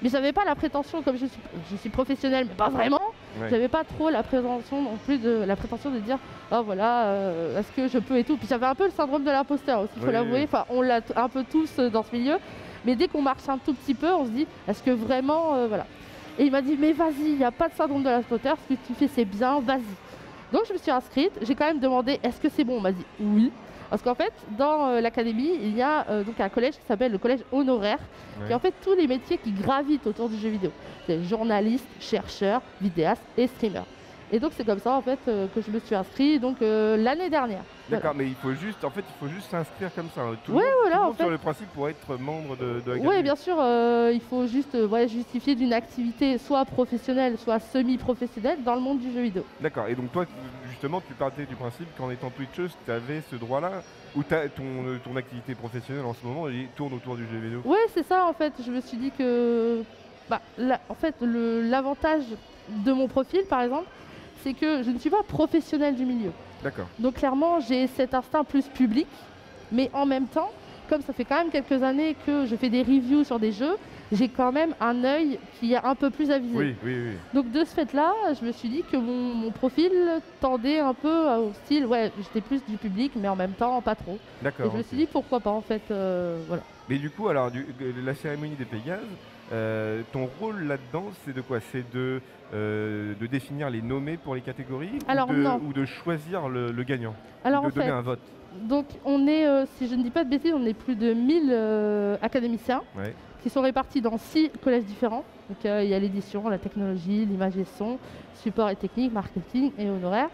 mais 0.01 0.09
j'avais 0.09 0.33
pas 0.33 0.43
la 0.45 0.55
prétention, 0.55 1.01
comme 1.01 1.15
je 1.17 1.25
suis, 1.25 1.39
je 1.71 1.77
suis 1.77 1.89
professionnelle, 1.89 2.47
mais 2.49 2.55
pas 2.55 2.69
vraiment. 2.69 3.01
J'avais 3.49 3.67
pas 3.67 3.83
trop 3.83 4.09
la 4.09 4.23
prétention 4.23 4.81
non 4.81 4.97
plus 5.05 5.17
de 5.17 5.43
la 5.45 5.55
prétention 5.55 5.89
de 5.89 5.99
dire 5.99 6.17
oh 6.51 6.61
voilà 6.65 7.05
euh, 7.05 7.59
est-ce 7.59 7.71
que 7.71 7.87
je 7.87 7.99
peux 7.99 8.17
et 8.17 8.23
tout. 8.23 8.37
Puis 8.37 8.47
j'avais 8.47 8.65
un 8.65 8.75
peu 8.75 8.85
le 8.85 8.91
syndrome 8.91 9.23
de 9.23 9.31
l'imposteur 9.31 9.81
aussi, 9.81 9.91
il 9.97 10.01
faut 10.01 10.07
Oui, 10.07 10.13
l'avouer. 10.13 10.39
oui. 10.39 10.43
Enfin 10.45 10.65
on 10.69 10.81
l'a 10.81 11.01
un 11.15 11.29
peu 11.29 11.43
tous 11.43 11.69
euh, 11.79 11.89
dans 11.89 12.03
ce 12.03 12.15
milieu. 12.15 12.35
Mais 12.85 12.95
dès 12.95 13.07
qu'on 13.07 13.21
marche 13.21 13.47
un 13.49 13.57
tout 13.57 13.73
petit 13.73 13.93
peu, 13.95 14.11
on 14.13 14.25
se 14.25 14.29
dit 14.29 14.47
est-ce 14.67 14.81
que 14.83 14.91
vraiment 14.91 15.55
euh, 15.55 15.67
voilà. 15.67 15.85
Et 16.37 16.45
il 16.45 16.51
m'a 16.51 16.61
dit 16.61 16.77
mais 16.79 16.93
vas-y, 16.93 17.23
il 17.31 17.37
n'y 17.37 17.43
a 17.43 17.51
pas 17.51 17.67
de 17.69 17.73
syndrome 17.73 18.03
de 18.03 18.09
l'imposteur, 18.09 18.57
ce 18.69 18.73
que 18.75 18.79
tu 18.87 18.93
fais 18.93 19.07
c'est 19.07 19.25
bien, 19.25 19.59
vas-y. 19.59 19.81
Donc 20.53 20.63
je 20.67 20.73
me 20.73 20.77
suis 20.77 20.91
inscrite, 20.91 21.31
j'ai 21.41 21.55
quand 21.55 21.65
même 21.65 21.79
demandé 21.79 22.19
est-ce 22.23 22.39
que 22.39 22.49
c'est 22.49 22.63
bon, 22.63 22.77
on 22.77 22.81
m'a 22.81 22.91
dit 22.91 23.05
oui. 23.19 23.51
Parce 23.89 24.01
qu'en 24.01 24.15
fait, 24.15 24.33
dans 24.57 24.87
euh, 24.87 25.01
l'académie, 25.01 25.51
il 25.61 25.75
y 25.75 25.81
a 25.81 26.05
euh, 26.09 26.23
donc 26.23 26.39
un 26.39 26.49
collège 26.49 26.73
qui 26.73 26.85
s'appelle 26.87 27.11
le 27.11 27.17
collège 27.17 27.41
honoraire, 27.51 27.99
qui 28.37 28.43
est 28.43 28.47
Ouais. 28.47 28.53
en 28.53 28.59
fait 28.59 28.73
tous 28.83 28.93
les 28.95 29.07
métiers 29.07 29.37
qui 29.37 29.51
gravitent 29.51 30.05
autour 30.07 30.27
du 30.29 30.37
jeu 30.37 30.49
vidéo. 30.49 30.71
C'est 31.07 31.23
journaliste, 31.23 31.87
chercheur, 31.99 32.61
vidéaste 32.81 33.21
et 33.37 33.47
streamer. 33.47 33.81
Et 34.31 34.39
donc 34.39 34.53
c'est 34.57 34.65
comme 34.65 34.79
ça 34.79 34.91
en 34.93 35.01
fait 35.01 35.19
euh, 35.27 35.45
que 35.53 35.61
je 35.61 35.69
me 35.69 35.79
suis 35.79 35.93
inscrit 35.93 36.39
donc 36.39 36.59
euh, 36.61 36.97
l'année 36.97 37.29
dernière. 37.29 37.61
Voilà. 37.87 38.01
D'accord, 38.01 38.15
mais 38.17 38.25
il 38.25 38.33
faut 38.33 38.51
juste, 38.53 38.83
en 38.83 38.89
fait, 38.89 39.03
il 39.07 39.19
faut 39.27 39.31
juste 39.31 39.51
s'inscrire 39.51 39.93
comme 39.93 40.09
ça. 40.15 40.21
hein. 40.21 40.35
Tout 40.43 40.53
Ouais, 40.53 40.63
monde, 40.63 40.71
voilà, 40.81 40.95
tout 40.95 41.01
le 41.01 41.03
en 41.03 41.07
monde 41.09 41.17
sur 41.17 41.29
le 41.29 41.37
principe 41.37 41.67
pour 41.69 41.87
être 41.87 42.17
membre 42.17 42.57
de, 42.57 42.81
de 42.83 42.97
Oui, 42.97 43.21
bien 43.21 43.35
sûr, 43.35 43.55
euh, 43.59 44.09
il 44.11 44.21
faut 44.21 44.47
juste 44.47 44.75
ouais, 44.89 45.07
justifier 45.07 45.53
d'une 45.53 45.71
activité 45.71 46.39
soit 46.39 46.65
professionnelle, 46.65 47.37
soit 47.37 47.59
semi-professionnelle 47.59 48.63
dans 48.63 48.73
le 48.73 48.81
monde 48.81 48.97
du 48.99 49.13
jeu 49.13 49.21
vidéo. 49.21 49.45
D'accord. 49.61 49.85
Et 49.87 49.93
donc 49.93 50.11
toi, 50.11 50.25
justement, 50.75 51.01
tu 51.01 51.13
partais 51.13 51.45
du 51.45 51.55
principe 51.55 51.87
qu'en 51.97 52.09
étant 52.11 52.29
Twitcheuse, 52.29 52.71
tu 52.85 52.91
avais 52.91 53.21
ce 53.31 53.35
droit-là, 53.37 53.81
ou 54.15 54.23
ton, 54.23 54.39
ton 55.03 55.15
activité 55.15 55.55
professionnelle 55.55 56.05
en 56.05 56.13
ce 56.13 56.25
moment, 56.25 56.47
elle 56.49 56.67
tourne 56.75 56.93
autour 56.93 57.15
du 57.15 57.25
jeu 57.27 57.37
vidéo? 57.37 57.61
Ouais, 57.65 57.77
c'est 57.93 58.05
ça 58.05 58.25
en 58.25 58.33
fait. 58.33 58.53
Je 58.65 58.71
me 58.71 58.81
suis 58.81 58.97
dit 58.97 59.11
que, 59.17 59.83
bah, 60.29 60.41
la- 60.57 60.81
en 60.89 60.93
fait, 60.95 61.15
l'avantage 61.21 62.23
de 62.69 62.91
mon 62.91 63.07
profil, 63.07 63.41
par 63.49 63.61
exemple, 63.61 63.87
c'est 64.43 64.53
que 64.53 64.83
je 64.83 64.91
ne 64.91 64.99
suis 64.99 65.09
pas 65.09 65.23
professionnelle 65.23 65.95
du 65.95 66.05
milieu. 66.05 66.31
D'accord. 66.61 66.87
Donc 66.99 67.15
clairement, 67.15 67.59
j'ai 67.61 67.87
cet 67.87 68.13
instinct 68.13 68.43
plus 68.43 68.67
public, 68.67 69.07
mais 69.71 69.89
en 69.93 70.05
même 70.05 70.27
temps, 70.27 70.51
comme 70.89 71.01
ça 71.01 71.13
fait 71.13 71.25
quand 71.25 71.37
même 71.37 71.49
quelques 71.51 71.81
années 71.83 72.15
que 72.25 72.45
je 72.45 72.55
fais 72.55 72.69
des 72.69 72.81
reviews 72.83 73.23
sur 73.23 73.39
des 73.39 73.51
jeux, 73.53 73.75
j'ai 74.11 74.29
quand 74.29 74.51
même 74.51 74.75
un 74.79 75.03
œil 75.03 75.39
qui 75.59 75.73
est 75.73 75.83
un 75.83 75.95
peu 75.95 76.09
plus 76.09 76.31
avisé. 76.31 76.57
Oui, 76.57 76.75
oui, 76.83 76.95
oui. 77.07 77.13
Donc 77.33 77.51
de 77.51 77.63
ce 77.63 77.73
fait-là, 77.73 78.11
je 78.39 78.45
me 78.45 78.51
suis 78.51 78.69
dit 78.69 78.83
que 78.83 78.97
mon, 78.97 79.33
mon 79.35 79.51
profil 79.51 79.91
tendait 80.39 80.79
un 80.79 80.93
peu 80.93 81.27
au 81.37 81.51
style, 81.53 81.85
ouais, 81.85 82.11
j'étais 82.17 82.41
plus 82.41 82.63
du 82.65 82.77
public, 82.77 83.13
mais 83.15 83.27
en 83.27 83.35
même 83.35 83.53
temps 83.53 83.81
pas 83.81 83.95
trop. 83.95 84.15
Et 84.41 84.43
D'accord. 84.43 84.71
je 84.71 84.77
me 84.77 84.83
suis 84.83 84.97
dit 84.97 85.07
pourquoi 85.07 85.39
pas 85.39 85.51
en 85.51 85.61
fait, 85.61 85.81
euh, 85.91 86.43
voilà. 86.47 86.63
Mais 86.87 86.97
du 86.97 87.09
coup, 87.09 87.27
alors, 87.29 87.49
du- 87.49 87.65
la 88.05 88.13
cérémonie 88.13 88.55
des 88.55 88.65
Pégases, 88.65 88.99
euh, 89.51 90.03
ton 90.11 90.27
rôle 90.39 90.65
là-dedans, 90.65 91.05
c'est 91.23 91.33
de 91.33 91.41
quoi? 91.41 91.59
C'est 91.59 91.89
de, 91.91 92.21
euh, 92.53 93.15
de 93.19 93.25
définir 93.25 93.71
les 93.71 93.81
nommés 93.81 94.17
pour 94.17 94.35
les 94.35 94.41
catégories 94.41 94.99
Alors, 95.07 95.27
ou, 95.29 95.33
de, 95.33 95.37
non. 95.41 95.61
ou 95.67 95.73
de 95.73 95.83
choisir 95.85 96.47
le, 96.47 96.71
le 96.71 96.83
gagnant? 96.83 97.15
Alors 97.43 97.61
De 97.63 97.67
en 97.67 97.69
donner 97.71 97.85
fait, 97.87 97.91
un 97.91 98.01
vote? 98.01 98.19
donc 98.61 98.85
on 99.03 99.27
est, 99.27 99.45
euh, 99.47 99.65
si 99.77 99.87
je 99.87 99.95
ne 99.95 100.03
dis 100.03 100.11
pas 100.11 100.23
de 100.23 100.29
bêtises, 100.29 100.53
on 100.55 100.65
est 100.65 100.73
plus 100.75 100.95
de 100.95 101.13
1000 101.13 101.49
euh, 101.51 102.17
académiciens 102.21 102.81
Ouais. 102.95 103.13
Qui 103.45 103.51
sont 103.51 103.61
répartis 103.61 104.01
dans 104.01 104.17
six 104.17 104.49
collèges 104.63 104.85
différents. 104.85 105.23
Donc 105.47 105.63
euh, 105.65 105.83
il 105.83 105.89
y 105.91 105.93
a 105.93 105.99
l'édition, 105.99 106.49
la 106.49 106.57
technologie, 106.57 107.27
l'image 107.27 107.55
et 107.57 107.65
son, 107.77 107.99
support 108.41 108.71
et 108.71 108.75
technique, 108.75 109.13
marketing 109.13 109.71
et 109.77 109.87
honoraire. 109.87 110.29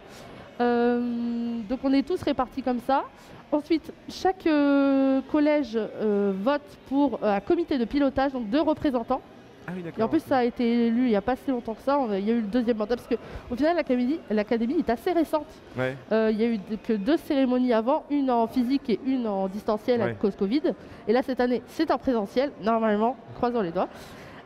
Euh, 0.61 1.59
donc 1.67 1.79
on 1.83 1.91
est 1.91 2.07
tous 2.07 2.21
répartis 2.21 2.63
comme 2.63 2.79
ça. 2.79 3.03
Ensuite, 3.51 3.91
chaque 4.07 4.47
euh, 4.47 5.19
collège 5.29 5.75
euh, 5.75 6.31
vote 6.41 6.61
pour 6.87 7.19
un 7.21 7.41
comité 7.41 7.77
de 7.77 7.83
pilotage, 7.83 8.31
donc 8.31 8.49
deux 8.49 8.61
représentants. 8.61 9.21
Ah 9.67 9.71
oui. 9.75 9.83
Et 9.97 10.03
en 10.03 10.07
plus, 10.07 10.21
ça 10.21 10.37
a 10.37 10.43
été 10.43 10.87
élu 10.87 11.03
il 11.03 11.09
n'y 11.09 11.15
a 11.15 11.21
pas 11.21 11.35
si 11.35 11.51
longtemps 11.51 11.73
que 11.73 11.81
ça. 11.81 11.99
Il 12.17 12.25
y 12.25 12.31
a 12.31 12.33
eu 12.33 12.41
le 12.41 12.47
deuxième 12.47 12.77
mandat 12.77 12.95
parce 12.95 13.07
qu'au 13.07 13.55
final, 13.55 13.75
l'académie 13.75 14.19
l'académie 14.29 14.79
est 14.79 14.89
assez 14.89 15.11
récente. 15.11 15.47
Ouais. 15.77 15.95
Euh, 16.11 16.29
il 16.31 16.39
y 16.39 16.43
a 16.43 16.47
eu 16.47 16.59
que 16.83 16.93
deux 16.93 17.17
cérémonies 17.17 17.73
avant, 17.73 18.03
une 18.09 18.31
en 18.31 18.47
physique 18.47 18.89
et 18.89 18.99
une 19.05 19.27
en 19.27 19.47
distanciel 19.47 20.01
à 20.01 20.13
cause 20.13 20.35
Covid. 20.35 20.61
Et 21.07 21.13
là, 21.13 21.21
cette 21.21 21.39
année, 21.39 21.61
c'est 21.67 21.91
en 21.91 21.97
présentiel, 21.97 22.51
normalement, 22.61 23.15
croisons 23.35 23.61
les 23.61 23.71
doigts. 23.71 23.89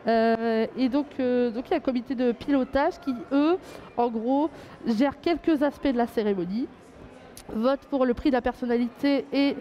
Euh, 0.08 0.68
et 0.78 0.90
donc, 0.90 1.08
euh, 1.20 1.50
donc, 1.50 1.68
il 1.68 1.72
y 1.72 1.74
a 1.74 1.78
un 1.78 1.82
comité 1.82 2.14
de 2.14 2.32
pilotage 2.32 3.00
qui, 3.00 3.16
eux, 3.32 3.58
en 3.98 4.10
gros, 4.10 4.50
gèrent 4.86 5.20
quelques 5.20 5.64
aspects 5.64 5.92
de 5.92 5.98
la 5.98 6.08
cérémonie, 6.08 6.68
votent 7.54 7.86
pour 7.90 8.06
le 8.06 8.14
prix 8.14 8.30
de 8.30 8.36
la 8.36 8.42
personnalité 8.42 9.26
et 9.32 9.56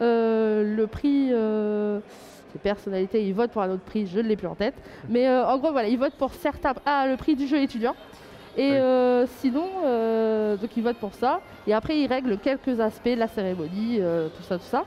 le 0.00 0.84
prix. 0.86 1.32
Euh, 2.56 2.60
c'est 2.62 2.62
personnalité, 2.62 3.26
ils 3.26 3.34
votent 3.34 3.50
pour 3.50 3.62
un 3.62 3.70
autre 3.70 3.84
prix, 3.84 4.06
je 4.06 4.18
ne 4.18 4.28
l'ai 4.28 4.36
plus 4.36 4.48
en 4.48 4.54
tête. 4.54 4.74
Mais 5.08 5.26
euh, 5.26 5.46
en 5.46 5.58
gros, 5.58 5.72
voilà, 5.72 5.88
ils 5.88 5.98
votent 5.98 6.16
pour 6.18 6.32
certains. 6.34 6.74
Ah, 6.84 7.06
le 7.06 7.16
prix 7.16 7.36
du 7.36 7.46
jeu 7.46 7.58
étudiant. 7.58 7.94
Et 8.56 8.72
euh, 8.72 9.26
sinon, 9.40 9.68
euh, 9.84 10.56
donc 10.56 10.70
ils 10.76 10.82
votent 10.82 10.96
pour 10.96 11.14
ça. 11.14 11.40
Et 11.66 11.74
après, 11.74 11.98
ils 11.98 12.06
règlent 12.06 12.38
quelques 12.38 12.80
aspects 12.80 13.08
de 13.08 13.18
la 13.18 13.28
cérémonie, 13.28 14.00
tout 14.36 14.42
ça, 14.42 14.56
tout 14.58 14.64
ça. 14.64 14.84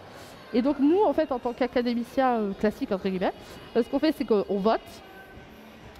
Et 0.53 0.63
donc 0.63 0.79
nous, 0.79 1.03
en 1.03 1.13
fait, 1.13 1.31
en 1.31 1.37
tant 1.37 1.53
qu'académiciens 1.53 2.39
euh, 2.39 2.51
classiques, 2.59 2.91
entre 2.91 3.07
guillemets, 3.07 3.33
ce 3.75 3.81
qu'on 3.83 3.99
fait, 3.99 4.13
c'est 4.17 4.25
qu'on 4.25 4.57
vote. 4.57 4.81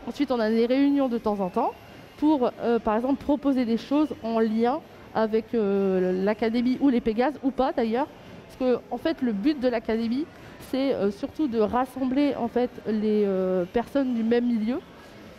Ensuite, 0.07 0.31
on 0.31 0.39
a 0.39 0.49
des 0.49 0.65
réunions 0.65 1.07
de 1.07 1.19
temps 1.19 1.39
en 1.39 1.49
temps 1.49 1.71
pour, 2.17 2.51
par 2.83 2.95
exemple, 2.95 3.23
proposer 3.23 3.63
des 3.63 3.77
choses 3.77 4.09
en 4.23 4.39
lien 4.39 4.79
avec 5.13 5.45
l'académie 5.53 6.77
ou 6.81 6.89
les 6.89 6.99
Pégases, 6.99 7.35
ou 7.43 7.51
pas 7.51 7.71
d'ailleurs. 7.71 8.07
Parce 8.47 8.57
que, 8.57 8.79
en 8.91 8.97
fait, 8.97 9.21
le 9.21 9.31
but 9.31 9.59
de 9.59 9.67
l'académie, 9.67 10.25
c'est 10.71 10.93
euh, 10.93 11.11
surtout 11.11 11.47
de 11.47 11.59
rassembler 11.59 12.35
en 12.35 12.47
fait 12.47 12.69
les 12.87 13.23
euh, 13.25 13.65
personnes 13.71 14.13
du 14.13 14.23
même 14.23 14.45
milieu 14.45 14.79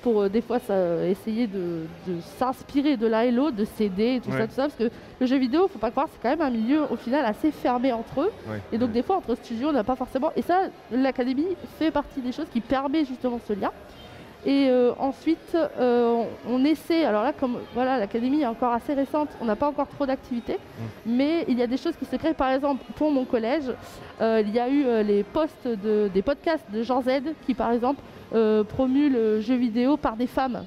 pour 0.02 0.22
euh, 0.22 0.28
des 0.30 0.40
fois 0.40 0.58
ça- 0.60 1.06
essayer 1.06 1.46
de, 1.46 1.84
de 2.06 2.20
s'inspirer 2.38 2.96
de 2.96 3.06
l'un 3.06 3.20
et 3.22 3.30
l'autre, 3.30 3.56
de 3.56 3.64
s'aider 3.66 4.14
et 4.16 4.20
tout 4.20 4.30
Ouais. 4.30 4.38
ça, 4.38 4.46
tout 4.46 4.54
ça, 4.54 4.62
parce 4.62 4.74
que 4.76 4.90
le 5.20 5.26
jeu 5.26 5.36
vidéo, 5.36 5.68
faut 5.68 5.78
pas 5.78 5.90
croire, 5.90 6.08
c'est 6.10 6.20
quand 6.22 6.30
même 6.30 6.40
un 6.40 6.50
milieu 6.50 6.82
au 6.90 6.96
final 6.96 7.24
assez 7.26 7.50
fermé 7.50 7.92
entre 7.92 8.22
eux. 8.22 8.32
Ouais. 8.48 8.60
Et 8.72 8.78
donc 8.78 8.88
Ouais. 8.88 8.94
des 8.94 9.02
fois 9.02 9.16
entre 9.16 9.34
studios, 9.34 9.68
on 9.68 9.72
n'a 9.72 9.84
pas 9.84 9.96
forcément. 9.96 10.30
Et 10.36 10.42
ça, 10.42 10.68
l'académie 10.90 11.54
fait 11.78 11.90
partie 11.90 12.20
des 12.22 12.32
choses 12.32 12.46
qui 12.52 12.60
permet 12.60 13.04
justement 13.04 13.38
ce 13.46 13.52
lien. 13.52 13.70
Et 14.46 14.68
euh, 14.70 14.92
ensuite, 14.98 15.54
euh, 15.54 16.24
on, 16.48 16.54
on 16.54 16.64
essaie. 16.64 17.04
Alors 17.04 17.22
là, 17.22 17.32
comme 17.32 17.58
voilà, 17.74 17.98
l'académie 17.98 18.40
est 18.40 18.46
encore 18.46 18.72
assez 18.72 18.94
récente, 18.94 19.28
on 19.40 19.44
n'a 19.44 19.56
pas 19.56 19.68
encore 19.68 19.88
trop 19.88 20.06
d'activités, 20.06 20.56
mais 21.04 21.44
il 21.48 21.58
y 21.58 21.62
a 21.62 21.66
des 21.66 21.76
choses 21.76 21.94
qui 21.96 22.06
se 22.06 22.16
créent. 22.16 22.32
Par 22.32 22.50
exemple, 22.50 22.82
pour 22.96 23.10
mon 23.10 23.24
collège, 23.26 23.64
euh, 24.20 24.42
il 24.44 24.50
y 24.54 24.58
a 24.58 24.68
eu 24.68 25.04
les 25.04 25.22
posts 25.24 25.68
de, 25.68 26.08
des 26.12 26.22
podcasts 26.22 26.70
de 26.72 26.82
Jean 26.82 27.02
Z 27.02 27.34
qui, 27.46 27.54
par 27.54 27.70
exemple, 27.72 28.00
euh, 28.34 28.64
promu 28.64 29.10
le 29.10 29.40
jeu 29.40 29.56
vidéo 29.56 29.96
par 29.96 30.16
des 30.16 30.26
femmes. 30.26 30.64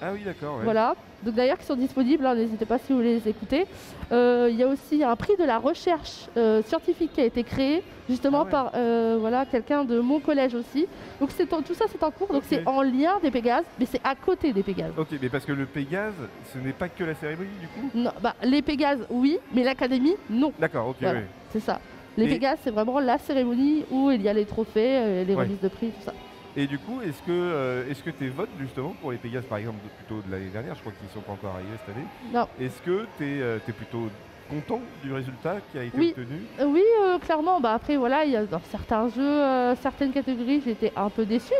Ah 0.00 0.10
oui, 0.12 0.20
d'accord. 0.24 0.58
ouais. 0.58 0.64
Voilà. 0.64 0.94
Donc 1.22 1.34
d'ailleurs, 1.34 1.58
qui 1.58 1.66
sont 1.66 1.76
disponibles, 1.76 2.24
hein, 2.26 2.34
n'hésitez 2.34 2.66
pas 2.66 2.78
si 2.78 2.92
vous 2.92 2.98
voulez 2.98 3.18
les 3.18 3.28
écouter. 3.28 3.66
Euh, 4.12 4.48
Il 4.50 4.56
y 4.56 4.62
a 4.62 4.68
aussi 4.68 5.02
un 5.02 5.16
prix 5.16 5.36
de 5.38 5.44
la 5.44 5.58
recherche 5.58 6.26
euh, 6.36 6.62
scientifique 6.62 7.12
qui 7.14 7.20
a 7.20 7.24
été 7.24 7.42
créé 7.42 7.82
justement 8.08 8.42
Ah 8.42 8.44
ouais. 8.44 8.50
par 8.50 8.72
euh, 8.76 9.16
voilà, 9.18 9.44
quelqu'un 9.46 9.84
de 9.84 9.98
mon 9.98 10.20
collège 10.20 10.54
aussi. 10.54 10.86
Donc 11.20 11.30
c'est 11.36 11.52
en- 11.52 11.62
tout 11.62 11.74
ça 11.74 11.86
c'est 11.90 12.02
en 12.04 12.10
cours, 12.10 12.28
donc 12.32 12.42
c'est 12.46 12.66
en 12.66 12.82
lien 12.82 13.18
des 13.22 13.30
Pégases, 13.30 13.64
mais 13.80 13.86
c'est 13.86 14.00
à 14.04 14.14
côté 14.14 14.52
des 14.52 14.62
Pégases. 14.62 14.92
Ok, 14.96 15.08
mais 15.20 15.28
parce 15.28 15.44
que 15.44 15.52
le 15.52 15.66
Pégase, 15.66 16.12
ce 16.52 16.58
n'est 16.58 16.72
pas 16.72 16.88
que 16.88 17.02
la 17.02 17.14
cérémonie 17.14 17.50
du 17.60 17.66
coup? 17.66 17.90
Non, 17.94 18.12
bah, 18.22 18.34
les 18.44 18.62
Pégases, 18.62 19.04
oui, 19.10 19.38
mais 19.52 19.64
l'académie, 19.64 20.14
non. 20.30 20.52
D'accord, 20.58 20.88
ok, 20.88 20.96
Voilà. 21.00 21.20
oui. 21.20 21.24
C'est 21.52 21.60
ça. 21.60 21.80
Les 22.18 22.28
Pégases, 22.28 22.58
c'est 22.64 22.70
vraiment 22.70 22.98
la 23.00 23.18
cérémonie 23.18 23.84
où 23.90 24.10
il 24.10 24.22
y 24.22 24.28
a 24.28 24.32
les 24.32 24.46
trophées, 24.46 25.24
les 25.26 25.34
Ouais. 25.34 25.42
remises 25.44 25.60
de 25.60 25.68
prix, 25.68 25.88
tout 25.88 26.02
ça. 26.04 26.14
Et 26.56 26.66
du 26.66 26.78
coup, 26.78 27.00
est-ce 27.02 27.20
que, 27.22 27.30
euh, 27.30 27.88
est-ce 27.90 28.02
que 28.02 28.10
tes 28.10 28.28
votes 28.28 28.48
justement 28.58 28.94
pour 29.00 29.12
les 29.12 29.18
Pégases, 29.18 29.44
par 29.44 29.58
exemple, 29.58 29.78
de- 29.84 29.90
plutôt 29.90 30.26
de 30.26 30.32
l'année 30.32 30.48
dernière, 30.48 30.74
je 30.74 30.80
crois 30.80 30.92
qu'ils 30.92 31.08
sont 31.10 31.20
pas 31.20 31.32
encore 31.32 31.54
arrivés 31.54 31.68
cette 31.86 31.94
année, 31.94 32.06
Non. 32.32 32.48
est-ce 32.58 32.80
que 32.80 33.06
tu 33.18 33.24
es, 33.24 33.72
plutôt 33.74 34.08
content 34.48 34.80
du 35.02 35.12
résultat 35.12 35.56
qui 35.70 35.78
a 35.78 35.82
été 35.82 35.98
Oui. 35.98 36.14
obtenu? 36.16 36.40
Euh, 36.60 36.64
oui, 36.66 36.82
euh, 37.04 37.18
clairement. 37.18 37.60
Bah, 37.60 37.74
après, 37.74 37.96
voilà, 37.96 38.24
il 38.24 38.30
y 38.30 38.36
a 38.36 38.44
dans 38.46 38.60
certains 38.70 39.08
jeux, 39.08 39.20
euh, 39.22 39.74
certaines 39.76 40.12
catégories, 40.12 40.62
j'étais 40.64 40.92
un 40.96 41.10
peu 41.10 41.26
déçue. 41.26 41.52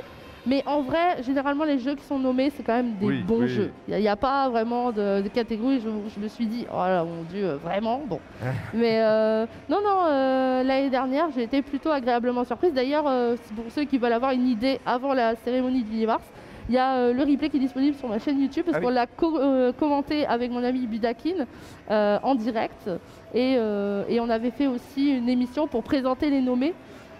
Mais 0.46 0.62
en 0.66 0.80
vrai, 0.80 1.22
généralement, 1.24 1.64
les 1.64 1.78
jeux 1.80 1.96
qui 1.96 2.04
sont 2.04 2.20
nommés, 2.20 2.50
c'est 2.50 2.62
quand 2.62 2.76
même 2.76 2.94
des 2.94 3.06
Oui, 3.06 3.22
bons 3.24 3.40
oui. 3.40 3.48
jeux. 3.48 3.72
Il 3.88 3.96
n'y 3.98 4.06
a, 4.08 4.14
pas 4.16 4.48
vraiment 4.48 4.92
de, 4.92 5.20
de 5.22 5.28
catégorie. 5.28 5.80
Je, 5.80 5.88
je 6.14 6.20
me 6.20 6.28
suis 6.28 6.46
dit, 6.46 6.66
oh 6.72 6.76
là 6.76 7.02
mon 7.04 7.22
dieu, 7.24 7.44
euh, 7.44 7.56
vraiment? 7.56 8.02
Bon. 8.06 8.20
Mais 8.72 9.00
euh, 9.02 9.44
non, 9.68 9.78
non, 9.82 10.06
euh, 10.06 10.62
l'année 10.62 10.88
dernière, 10.90 11.30
j'ai 11.34 11.42
été 11.42 11.62
plutôt 11.62 11.90
agréablement 11.90 12.44
surprise. 12.44 12.72
D'ailleurs, 12.72 13.06
euh, 13.08 13.34
pour 13.56 13.70
ceux 13.72 13.84
qui 13.84 13.98
veulent 13.98 14.12
avoir 14.12 14.30
une 14.30 14.46
idée 14.46 14.78
avant 14.86 15.14
la 15.14 15.34
cérémonie 15.34 15.82
du 15.82 15.96
8 15.98 16.06
mars, 16.06 16.24
il 16.68 16.74
y 16.74 16.78
a 16.78 16.94
euh, 16.96 17.12
le 17.12 17.22
replay 17.24 17.48
qui 17.48 17.56
est 17.56 17.60
disponible 17.60 17.96
sur 17.96 18.08
ma 18.08 18.18
chaîne 18.20 18.40
YouTube 18.40 18.64
parce 18.66 18.76
Ah 18.76 18.80
oui. 18.80 18.86
qu'on 18.86 18.92
l'a 18.92 19.06
co- 19.06 19.38
euh, 19.40 19.72
commenté 19.72 20.26
avec 20.26 20.50
mon 20.52 20.62
ami 20.62 20.86
Budakin 20.86 21.46
euh, 21.90 22.18
en 22.22 22.34
direct. 22.36 22.88
Et, 23.34 23.54
et 23.54 24.20
on 24.20 24.28
avait 24.30 24.50
fait 24.52 24.66
aussi 24.68 25.10
une 25.10 25.28
émission 25.28 25.66
pour 25.66 25.82
présenter 25.82 26.30
les 26.30 26.40
nommés. 26.40 26.74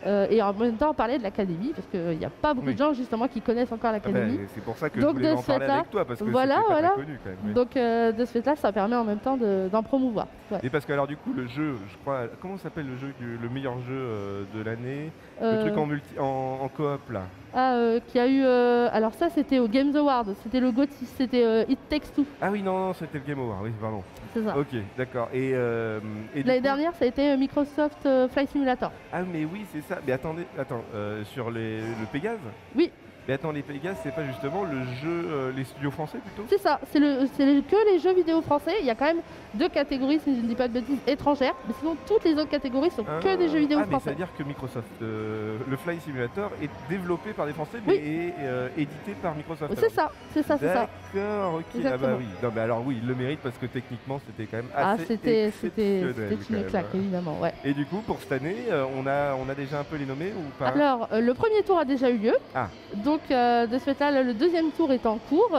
Euh, 0.05 0.27
et 0.31 0.43
en 0.43 0.53
même 0.53 0.77
temps 0.77 0.93
parler 0.95 1.19
de 1.19 1.23
l'académie 1.23 1.73
parce 1.75 1.87
qu'il 1.89 2.19
n'y 2.19 2.25
a 2.25 2.31
pas 2.31 2.55
beaucoup 2.55 2.67
Oui. 2.67 2.75
de 2.75 2.79
gens 2.79 2.93
justement 2.93 3.29
qui 3.29 3.41
connaissent 3.41 3.73
encore 3.73 3.91
Ah 3.95 3.99
ben, 3.99 4.13
l'académie. 4.13 4.41
c'est 4.55 4.63
pour 4.63 4.77
ça 4.77 4.91
que 4.91 5.01
Donc, 5.01 5.11
je 5.11 5.15
voulais 5.17 5.31
en 5.33 5.43
parler 5.43 5.67
avec 5.67 5.91
toi 5.91 6.05
parce 6.05 6.21
que 6.21 6.25
voilà, 6.25 6.57
pas 6.57 6.63
voilà. 6.69 6.89
connu 6.91 7.19
quand 7.23 7.31
même. 7.31 7.39
oui. 7.47 7.53
Donc 7.55 7.77
euh, 7.77 8.13
de 8.13 8.25
ce 8.25 8.33
fait-là, 8.33 8.57
ça 8.57 8.73
permet 8.73 8.97
en 8.97 9.05
même 9.05 9.19
temps 9.21 9.37
de- 9.37 9.69
d'en 9.71 9.83
promouvoir. 9.83 10.27
Ouais. 10.51 10.59
Et 10.63 10.71
parce 10.71 10.85
que 10.85 10.93
alors 10.93 11.07
du 11.07 11.17
coup 11.17 11.33
le 11.35 11.47
jeu, 11.47 11.77
je 11.91 11.97
crois, 11.99 12.25
comment 12.41 12.57
s'appelle 12.59 12.87
le 12.87 12.97
jeu, 12.97 13.13
le 13.21 13.49
meilleur 13.49 13.75
jeu 13.81 13.95
euh, 13.95 14.43
de 14.55 14.63
l'année, 14.63 15.11
le 15.41 15.61
truc 15.61 15.77
en 15.77 15.87
multi, 15.87 16.19
en, 16.19 16.59
en 16.63 16.69
coop 16.69 17.11
là. 17.11 17.23
ah, 17.55 17.73
euh, 17.75 18.01
qui 18.07 18.19
a 18.19 18.27
eu. 18.29 18.43
euh, 18.45 18.89
alors 18.93 19.13
ça, 19.15 19.29
c'était 19.31 19.59
au 19.59 19.67
Games 19.69 19.95
Award. 19.97 20.35
C'était 20.43 20.61
le 20.61 20.71
GOTY. 20.71 21.05
C'était 21.07 21.45
euh, 21.45 21.65
It 21.69 21.79
Takes 21.89 22.13
Two. 22.15 22.25
Ah 22.41 22.49
oui 22.51 22.63
non, 22.63 22.79
non 22.89 22.93
c'était 22.95 23.19
le 23.19 23.25
Game 23.25 23.41
Over, 23.41 23.55
oui 23.65 23.71
pardon. 23.81 24.03
C'est 24.35 24.45
ça. 24.45 24.57
Ok, 24.57 24.69
d'accord. 24.97 25.29
Et, 25.33 25.53
L'année 25.53 26.57
coup- 26.59 26.63
dernière, 26.63 26.95
ça 26.95 27.05
a 27.05 27.09
été 27.09 27.37
Microsoft 27.37 28.07
Flight 28.31 28.51
Simulator. 28.51 28.93
Ah 29.13 29.21
mais 29.23 29.45
oui 29.45 29.65
c'est 29.73 29.81
ça. 29.83 29.96
Mais 30.07 30.13
attendez, 30.13 30.47
attends, 30.59 30.83
euh, 30.95 31.25
sur 31.25 31.51
les, 31.51 31.81
le 31.81 32.07
Pégase. 32.13 32.39
Oui. 32.75 32.91
Mais 33.29 33.35
attends 33.35 33.51
les 33.51 33.63
Pégase, 33.63 33.97
c'est 34.03 34.15
pas 34.15 34.25
justement 34.25 34.63
le 34.65 34.85
jeu, 35.03 35.27
euh, 35.29 35.53
les 35.53 35.65
studios 35.65 35.91
français 35.91 36.19
plutôt? 36.19 36.45
C'est 36.49 36.61
ça. 36.61 36.79
C'est 36.93 37.01
le, 37.01 37.27
c'est 37.37 37.45
le- 37.45 37.61
que 37.63 37.93
les 37.93 37.99
jeux 37.99 38.15
vidéo 38.15 38.41
français. 38.41 38.75
Il 38.81 38.87
y 38.87 38.91
a 38.91 38.95
quand 38.95 39.07
même 39.07 39.21
deux 39.57 39.69
catégories, 39.69 40.21
si 40.23 40.37
je 40.37 40.41
ne 40.43 40.47
dis 40.47 40.55
pas 40.55 40.69
de 40.69 40.75
bêtises, 40.75 40.99
étrangères. 41.07 41.55
Mais 41.67 41.75
sinon, 41.79 41.97
toutes 42.07 42.25
les 42.25 42.35
autres 42.35 42.51
catégories 42.51 42.91
sont 42.91 43.05
que 43.05 43.37
des 43.37 43.49
jeux 43.49 43.59
vidéo 43.59 43.79
ah, 43.83 43.87
français. 43.87 44.05
c'est-à-dire 44.07 44.29
que 44.37 44.43
Microsoft, 44.43 44.87
euh, 45.03 45.59
le 45.69 45.77
Fly 45.77 45.99
Simulator 46.01 46.51
est 46.63 46.71
développé 46.89 47.33
par 47.33 47.47
des 47.47 47.53
Français 47.53 47.79
mais 47.87 47.93
Oui. 47.95 47.99
est 47.99 48.35
euh, 48.41 48.69
édité 48.77 49.13
par 49.21 49.35
Microsoft. 49.35 49.73
C'est 49.79 49.91
ça. 49.91 50.11
C'est 50.33 50.43
ça. 50.43 50.57
C'est 50.59 50.67
ça. 50.73 50.89
D'accord, 51.15 51.55
ok. 51.55 51.83
Ah 51.85 51.97
bah 51.97 52.09
oui. 52.19 52.27
Non 52.43 52.51
mais 52.55 52.61
alors 52.61 52.83
oui, 52.85 52.99
il 53.01 53.09
le 53.09 53.15
mérite 53.15 53.41
parce 53.43 53.57
que 53.57 53.67
techniquement 53.67 54.21
c'était 54.27 54.49
quand 54.49 54.59
même 54.59 54.71
Ah, 54.75 54.93
assez 54.93 55.07
c'était, 55.07 55.53
c'était, 55.61 56.03
c'était 56.15 56.55
une 56.59 56.65
claque, 56.67 56.95
évidemment. 56.95 57.39
Ouais. 57.41 57.53
Et 57.65 57.73
du 57.73 57.87
coup, 57.87 58.01
pour 58.07 58.19
cette 58.21 58.33
année, 58.33 58.57
euh, 58.71 58.85
on 58.97 59.07
a, 59.07 59.35
on 59.35 59.49
a 59.49 59.55
déjà 59.55 59.81
un 59.81 59.85
peu 59.85 59.97
les 59.97 60.07
nommés 60.07 60.33
ou 60.37 60.43
pas? 60.59 60.69
Alors, 60.69 61.09
euh, 61.13 61.21
le 61.21 61.35
premier 61.35 61.63
tour 61.63 61.79
a 61.79 61.85
déjà 61.85 62.11
eu 62.11 62.19
lieu. 62.19 62.35
Ah. 62.55 62.69
Donc, 62.95 63.21
de 63.31 63.79
ce 63.79 63.95
fait-là, 63.95 64.23
le 64.23 64.35
deuxième 64.35 64.71
tour 64.73 64.93
est 64.93 65.07
en 65.07 65.19
cours. 65.19 65.51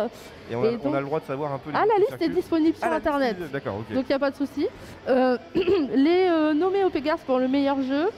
Et 0.50 0.56
on 0.56 0.64
a, 0.64 0.68
et 0.68 0.70
on 0.70 0.90
a 0.90 0.92
donc- 0.92 0.96
le 0.96 1.06
droit 1.06 1.20
de 1.20 1.26
savoir 1.26 1.54
un 1.54 1.58
peu 1.58 1.72
les 1.72 1.78
Ah, 1.78 1.86
la 1.86 1.98
liste 2.00 2.22
est 2.22 2.30
disponible 2.30 2.78
Ah, 2.82 2.86
sur 2.86 2.96
Internet. 2.96 3.52
D'accord, 3.52 3.78
ok. 3.80 3.87
Donc 3.94 4.06
il 4.06 4.10
n'y 4.10 4.16
a 4.16 4.20
pas 4.20 4.32
de 4.32 4.36
souci. 4.36 4.68
Euh, 5.08 5.38
les 5.56 6.28
euh, 6.30 6.54
nommés 6.54 6.84
au 6.84 6.90
Pégase 6.90 7.20
pour 7.26 7.40
le 7.40 7.48
meilleur 7.48 7.82
jeu, 7.82 8.10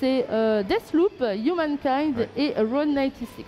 c'est 0.00 0.26
euh, 0.30 0.62
Deathloop, 0.62 1.22
Humankind 1.44 2.16
Ouais. 2.18 2.28
et 2.36 2.52
Road 2.60 2.88
96. 2.94 3.44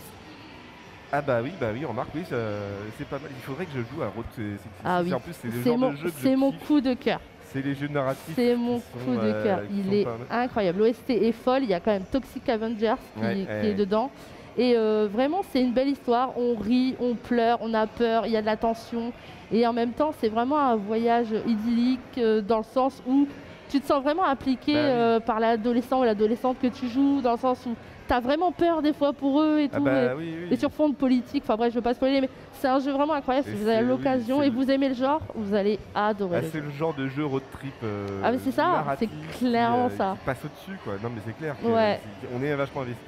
Ah 1.13 1.21
bah 1.23 1.41
oui, 1.43 1.51
bah 1.61 1.69
oui, 1.75 1.85
remarque, 1.85 2.11
oui, 2.15 2.23
c'est 2.27 3.07
pas 3.09 3.19
mal. 3.19 3.31
Il 3.37 3.43
faudrait 3.43 3.67
que 3.67 3.73
je 3.75 3.81
joue 3.81 4.03
à 4.03 4.07
Road. 4.09 4.25
c'est- 4.37 4.43
c'est- 4.43 4.69
Ah 4.85 5.01
c'est- 5.01 5.09
oui. 5.09 5.15
En 5.15 5.21
plus, 5.21 5.33
c'est 5.41 5.49
le 5.49 5.55
C'est 5.63 5.69
genre 5.71 5.79
mon, 5.79 5.91
de 5.91 5.97
jeu 5.97 6.13
c'est 6.19 6.37
mon 6.37 6.53
coup 6.53 6.81
de 6.81 6.95
cœur. 6.95 7.21
C'est 7.53 7.65
les 7.65 7.75
jeux 7.75 7.89
narratifs. 7.89 8.33
C'est 8.37 8.55
mon 8.55 8.79
coup 8.79 9.17
de 9.21 9.33
cœur. 9.43 9.61
Il 9.73 9.93
est 9.93 10.07
incroyable. 10.31 10.79
L'OST 10.79 11.11
est 11.11 11.33
folle. 11.33 11.65
Il 11.65 11.69
y 11.71 11.75
a 11.75 11.81
quand 11.81 11.91
même 11.91 12.05
Toxic 12.05 12.49
Avengers 12.49 12.95
qui, 13.17 13.23
Ouais, 13.25 13.35
qui 13.35 13.47
ouais. 13.47 13.67
est 13.71 13.75
dedans. 13.75 14.13
Et 14.59 14.75
euh, 14.77 15.09
vraiment, 15.11 15.43
c'est 15.51 15.61
une 15.61 15.73
belle 15.73 15.89
histoire. 15.89 16.33
On 16.37 16.55
rit, 16.57 16.95
on 17.01 17.15
pleure, 17.15 17.59
on 17.63 17.73
a 17.75 17.87
peur, 17.87 18.27
il 18.27 18.33
y 18.33 18.37
a 18.37 18.41
de 18.41 18.47
la 18.47 18.57
tension. 18.57 19.13
Et 19.53 19.67
en 19.67 19.73
même 19.73 19.93
temps, 19.93 20.13
c'est 20.21 20.29
vraiment 20.29 20.59
un 20.59 20.77
voyage 20.77 21.29
idyllique 21.47 22.01
euh, 22.19 22.41
dans 22.41 22.59
le 22.59 22.65
sens 22.65 23.03
où 23.09 23.27
tu 23.69 23.81
te 23.81 23.87
sens 23.87 24.03
vraiment 24.03 24.25
impliqué 24.25 24.75
Bah 24.75 24.81
oui. 24.81 24.89
euh, 24.91 25.21
par 25.21 25.39
l'adolescent 25.41 26.01
ou 26.01 26.05
l'adolescente 26.05 26.59
que 26.61 26.67
tu 26.67 26.89
joues, 26.89 27.21
dans 27.21 27.33
le 27.33 27.39
sens 27.39 27.65
où 27.67 27.75
tu 28.09 28.13
as 28.15 28.19
vraiment 28.19 28.51
peur 28.51 28.83
des 28.83 28.93
fois 28.93 29.13
pour 29.13 29.41
eux 29.41 29.61
et 29.61 29.71
Ah 29.73 29.77
tout. 29.77 29.85
bah 29.85 30.13
et- 30.13 30.15
oui, 30.17 30.35
oui. 30.43 30.49
et 30.51 30.57
sur 30.57 30.73
fond 30.73 30.89
de 30.89 30.95
politique, 30.97 31.45
enfin 31.45 31.55
bref, 31.57 31.71
je 31.71 31.77
veux 31.77 31.83
pas 31.83 31.95
spoiler, 31.95 32.21
mais 32.21 32.29
c'est 32.55 32.67
un 32.67 32.81
jeu 32.81 32.91
vraiment 32.91 33.15
incroyable. 33.15 33.47
Et 33.49 33.53
Si 33.53 33.57
vous 33.63 33.69
avez 33.69 33.87
l'occasion 33.87 34.43
et 34.43 34.51
vous 34.51 34.69
aimez 34.69 34.89
le 34.89 34.95
genre, 34.97 35.21
vous 35.37 35.55
allez 35.55 35.79
adorer. 35.95 36.39
Ah, 36.39 36.41
le 36.41 36.49
c'est 36.49 36.61
le 36.61 36.71
genre 36.71 36.95
de 36.95 37.07
jeu 37.07 37.25
road 37.25 37.43
trip. 37.53 37.73
Ah, 38.25 38.33
mais 38.33 38.39
c'est 38.39 38.51
ça, 38.51 38.85
c'est 38.99 39.09
clairement 39.39 39.89
ça. 39.91 40.17
qui 40.19 40.25
passe 40.27 40.45
au-dessus, 40.45 40.79
quoi. 40.83 40.95
Non, 41.03 41.11
mais 41.15 41.21
c'est 41.25 41.37
clair. 41.39 41.55
Ouais. 41.65 42.01
on 42.37 42.43
est 42.43 42.53
vachement 42.57 42.81
investi. 42.83 42.99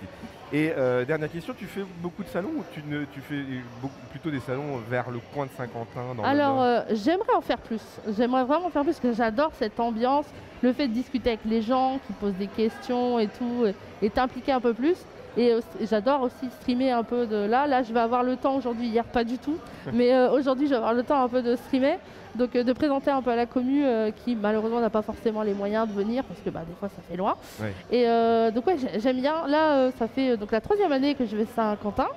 Et 0.52 0.70
euh, 0.76 1.04
dernière 1.06 1.30
question, 1.30 1.54
tu 1.58 1.64
fais 1.64 1.82
beaucoup 2.02 2.22
de 2.22 2.28
salons 2.28 2.50
ou 2.58 2.64
tu, 2.74 2.82
ne, 2.86 3.04
tu 3.06 3.20
fais 3.20 3.42
beaucoup, 3.80 3.94
plutôt 4.10 4.30
des 4.30 4.40
salons 4.40 4.76
vers 4.90 5.10
le 5.10 5.18
coin 5.32 5.46
de 5.46 5.50
Saint-Quentin 5.56 6.14
dans 6.14 6.22
Alors, 6.24 6.60
euh, 6.60 6.82
j'aimerais 6.90 7.32
en 7.34 7.40
faire 7.40 7.56
plus. 7.58 7.80
J'aimerais 8.16 8.44
vraiment 8.44 8.66
en 8.66 8.70
faire 8.70 8.82
plus 8.82 8.92
parce 8.92 9.00
que 9.00 9.12
j'adore 9.14 9.52
cette 9.58 9.80
ambiance, 9.80 10.26
le 10.62 10.74
fait 10.74 10.88
de 10.88 10.92
discuter 10.92 11.30
avec 11.30 11.40
les 11.46 11.62
gens 11.62 11.98
qui 12.06 12.12
posent 12.12 12.34
des 12.34 12.48
questions 12.48 13.18
et 13.18 13.28
tout, 13.28 13.64
et- 13.66 13.74
et 14.04 14.10
t'impliquer 14.10 14.52
un 14.52 14.60
peu 14.60 14.74
plus. 14.74 14.96
Et 15.36 15.54
j'adore 15.88 16.22
aussi 16.22 16.50
streamer 16.60 16.90
un 16.90 17.02
peu 17.04 17.26
de 17.26 17.36
là. 17.46 17.66
Là, 17.66 17.82
je 17.82 17.92
vais 17.92 18.00
avoir 18.00 18.22
le 18.22 18.36
temps 18.36 18.54
aujourd'hui, 18.56 18.88
hier 18.88 19.04
pas 19.04 19.24
du 19.24 19.38
tout. 19.38 19.56
Mais 19.92 20.12
euh, 20.12 20.30
aujourd'hui, 20.30 20.66
je 20.66 20.70
vais 20.70 20.76
avoir 20.76 20.92
le 20.94 21.02
temps 21.02 21.22
un 21.22 21.28
peu 21.28 21.40
de 21.42 21.56
streamer. 21.56 21.98
Donc, 22.34 22.54
euh, 22.56 22.62
de 22.64 22.72
présenter 22.72 23.10
un 23.10 23.20
peu 23.22 23.30
à 23.30 23.36
la 23.36 23.46
commu 23.46 23.84
euh, 23.84 24.10
qui 24.10 24.34
malheureusement 24.36 24.80
n'a 24.80 24.90
pas 24.90 25.02
forcément 25.02 25.42
les 25.42 25.54
moyens 25.54 25.86
de 25.88 25.92
venir 25.92 26.24
parce 26.24 26.40
que 26.40 26.50
bah, 26.50 26.60
des 26.68 26.74
fois 26.74 26.88
ça 26.88 27.02
fait 27.10 27.16
loin. 27.16 27.34
Ouais. 27.60 27.72
Et 27.90 28.04
donc, 28.52 28.66
ouais, 28.66 28.76
j'ai- 28.78 29.00
j'aime 29.00 29.20
bien. 29.20 29.46
Là, 29.48 29.90
ça 29.98 30.06
fait 30.08 30.36
donc 30.36 30.52
la 30.52 30.60
troisième 30.60 30.92
année 30.92 31.14
que 31.14 31.24
je 31.24 31.34
vais 31.36 31.42
à 31.44 31.54
Saint-Quentin. 31.54 32.08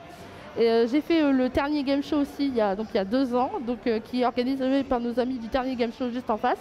Et 0.58 0.86
j'ai 0.90 1.02
fait 1.02 1.34
le 1.34 1.50
Ternier 1.50 1.84
Game 1.84 2.02
Show 2.02 2.20
aussi 2.20 2.48
il 2.48 2.56
y 2.56 2.62
a, 2.62 2.78
donc, 2.78 2.88
il 2.94 2.96
y 2.96 3.00
a 3.00 3.04
deux 3.04 3.36
ans, 3.36 3.52
donc, 3.68 3.80
qui 4.06 4.22
est 4.22 4.26
organisé 4.26 4.84
par 4.84 5.02
nos 5.02 5.20
amis 5.20 5.38
du 5.38 5.50
Ternier 5.50 5.76
Game 5.76 5.92
Show 5.92 6.10
juste 6.12 6.30
en 6.30 6.38
face. 6.38 6.60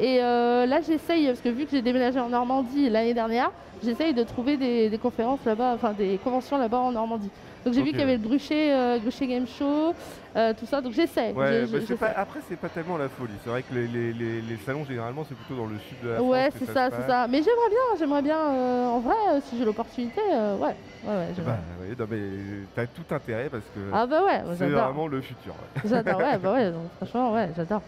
Et 0.00 0.18
là 0.18 0.80
j'essaye, 0.80 1.26
parce 1.26 1.40
que 1.40 1.48
vu 1.48 1.64
que 1.66 1.70
j'ai 1.70 1.82
déménagé 1.82 2.18
en 2.18 2.28
Normandie 2.28 2.90
l'année 2.90 3.14
dernière, 3.14 3.52
j'essaye 3.84 4.14
de 4.14 4.22
trouver 4.22 4.56
des, 4.56 4.88
des 4.90 4.98
conférences 4.98 5.44
là-bas, 5.44 5.72
enfin 5.74 5.92
des 5.92 6.18
conventions 6.22 6.58
là-bas 6.58 6.78
en 6.78 6.92
Normandie. 6.92 7.30
Donc 7.64 7.74
j'ai 7.74 7.82
vu 7.82 7.90
qu'il 7.90 8.00
y 8.00 8.02
avait 8.02 8.16
le 8.16 8.22
Gruchet, 8.22 8.72
euh, 8.72 8.98
Game 9.20 9.46
Show, 9.46 9.94
euh, 10.34 10.52
tout 10.58 10.66
ça, 10.66 10.80
donc 10.80 10.92
j'essaie. 10.94 11.32
Ouais, 11.32 11.64
pas, 11.96 12.12
après, 12.16 12.40
c'est 12.48 12.56
pas 12.56 12.68
tellement 12.68 12.96
la 12.96 13.08
folie. 13.08 13.34
C'est 13.44 13.50
vrai 13.50 13.62
que 13.62 13.72
les, 13.72 13.86
les- 13.86 14.12
les- 14.12 14.40
les 14.40 14.56
salons, 14.66 14.84
généralement, 14.84 15.24
c'est 15.28 15.36
plutôt 15.36 15.54
dans 15.60 15.66
le 15.66 15.78
sud 15.78 15.96
de 16.02 16.08
la 16.08 16.14
France. 16.16 16.28
Ouais, 16.28 16.48
c'est 16.58 16.66
ça, 16.66 16.90
c'est 16.90 17.06
ça. 17.06 17.26
Mais 17.28 17.38
j'aimerais 17.38 17.68
bien, 17.70 17.98
j'aimerais 17.98 18.22
bien, 18.22 18.38
euh, 18.38 18.86
en 18.88 18.98
vrai, 18.98 19.14
euh, 19.30 19.40
si 19.44 19.58
j'ai 19.58 19.64
l'opportunité, 19.64 20.20
ouais, 20.20 20.56
ouais, 20.58 20.74
ouais, 21.06 21.26
j'aimerais. 21.36 21.52
Bah, 21.52 21.58
ouais, 21.88 21.94
non, 21.98 22.06
mais 22.10 22.66
t'as 22.74 22.86
tout 22.86 23.14
intérêt 23.14 23.48
parce 23.48 23.64
que 23.74 23.80
Ah 23.92 24.06
bah 24.06 24.24
ouais, 24.24 24.42
c'est 24.56 24.68
vraiment 24.68 25.06
le 25.06 25.20
futur. 25.20 25.52
ouais. 25.52 25.82
J'adore, 25.88 26.18
ouais, 26.20 26.38
bah 26.38 26.52
ouais, 26.54 26.70
donc, 26.72 26.82
franchement, 26.96 27.32
ouais, 27.34 27.48
j'adore. 27.56 27.82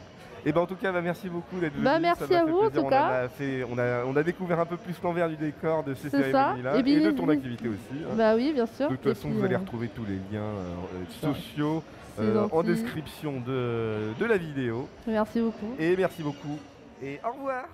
Et 0.47 0.53
ben 0.53 0.61
en 0.61 0.67
tout 0.67 0.77
cas, 0.77 0.93
bah, 0.93 1.01
merci 1.01 1.29
beaucoup 1.29 1.59
d'être 1.59 1.73
venu. 1.73 1.85
Bah, 1.85 1.95
ça 1.95 2.01
merci 2.01 2.23
à 2.25 2.27
fait 2.27 2.51
vous, 2.51 2.59
en 2.59 2.71
tout 2.71 2.81
on 2.81 2.89
cas. 2.91 3.05
en 3.07 3.25
a 3.25 3.29
fait, 3.29 3.65
on 3.65 3.79
a, 3.79 4.05
on 4.05 4.15
a 4.17 4.23
découvert 4.23 4.61
un 4.61 4.67
peu 4.67 4.77
plus 4.77 4.95
l'envers 5.03 5.29
du 5.29 5.37
décor 5.37 5.85
de 5.85 5.95
ces 5.95 6.11
C'est 6.11 6.31
ça. 6.33 6.55
cérémonies-là 6.55 6.77
Et 6.77 6.81
et, 6.81 6.83
puis, 6.83 7.03
de 7.03 7.11
ton 7.13 7.29
activité 7.29 7.69
aussi. 7.69 8.03
hein. 8.05 8.15
Bah 8.17 8.35
oui, 8.37 8.53
bien 8.53 8.67
sûr. 8.67 8.91
de 8.91 8.97
toute 8.97 9.07
Et 9.07 9.15
façon, 9.15 9.29
puis, 9.29 9.39
vous 9.39 9.45
allez 9.45 9.55
euh, 9.55 9.59
retrouver 9.59 9.89
tous 9.89 10.05
les 10.05 10.17
liens 10.31 10.43
euh, 10.43 11.05
sociaux 11.35 11.83
euh, 12.21 12.47
en 12.53 12.63
description 12.63 13.41
de, 13.41 14.13
de 14.19 14.25
la 14.27 14.37
vidéo. 14.37 14.89
Merci 15.07 15.41
beaucoup. 15.41 15.75
Et 15.79 15.97
merci 15.97 16.23
beaucoup. 16.23 16.59
Et 17.03 17.19
au 17.29 17.33
revoir. 17.33 17.65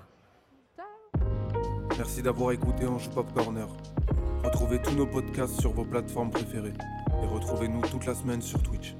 Merci 1.99 2.23
d'avoir 2.23 2.53
écouté 2.53 2.87
Anjou 2.87 3.11
Pop 3.11 3.27
Corner. 3.35 3.67
Retrouvez 4.45 4.81
tous 4.81 4.95
nos 4.95 5.07
podcasts 5.07 5.61
sur 5.61 5.73
vos 5.73 5.85
plateformes 5.85 6.31
préférées 6.31 6.73
et 7.23 7.27
retrouvez-nous 7.27 7.83
toute 7.83 8.07
la 8.07 8.15
semaine 8.15 8.41
sur 8.41 8.63
Twitch. 8.63 8.95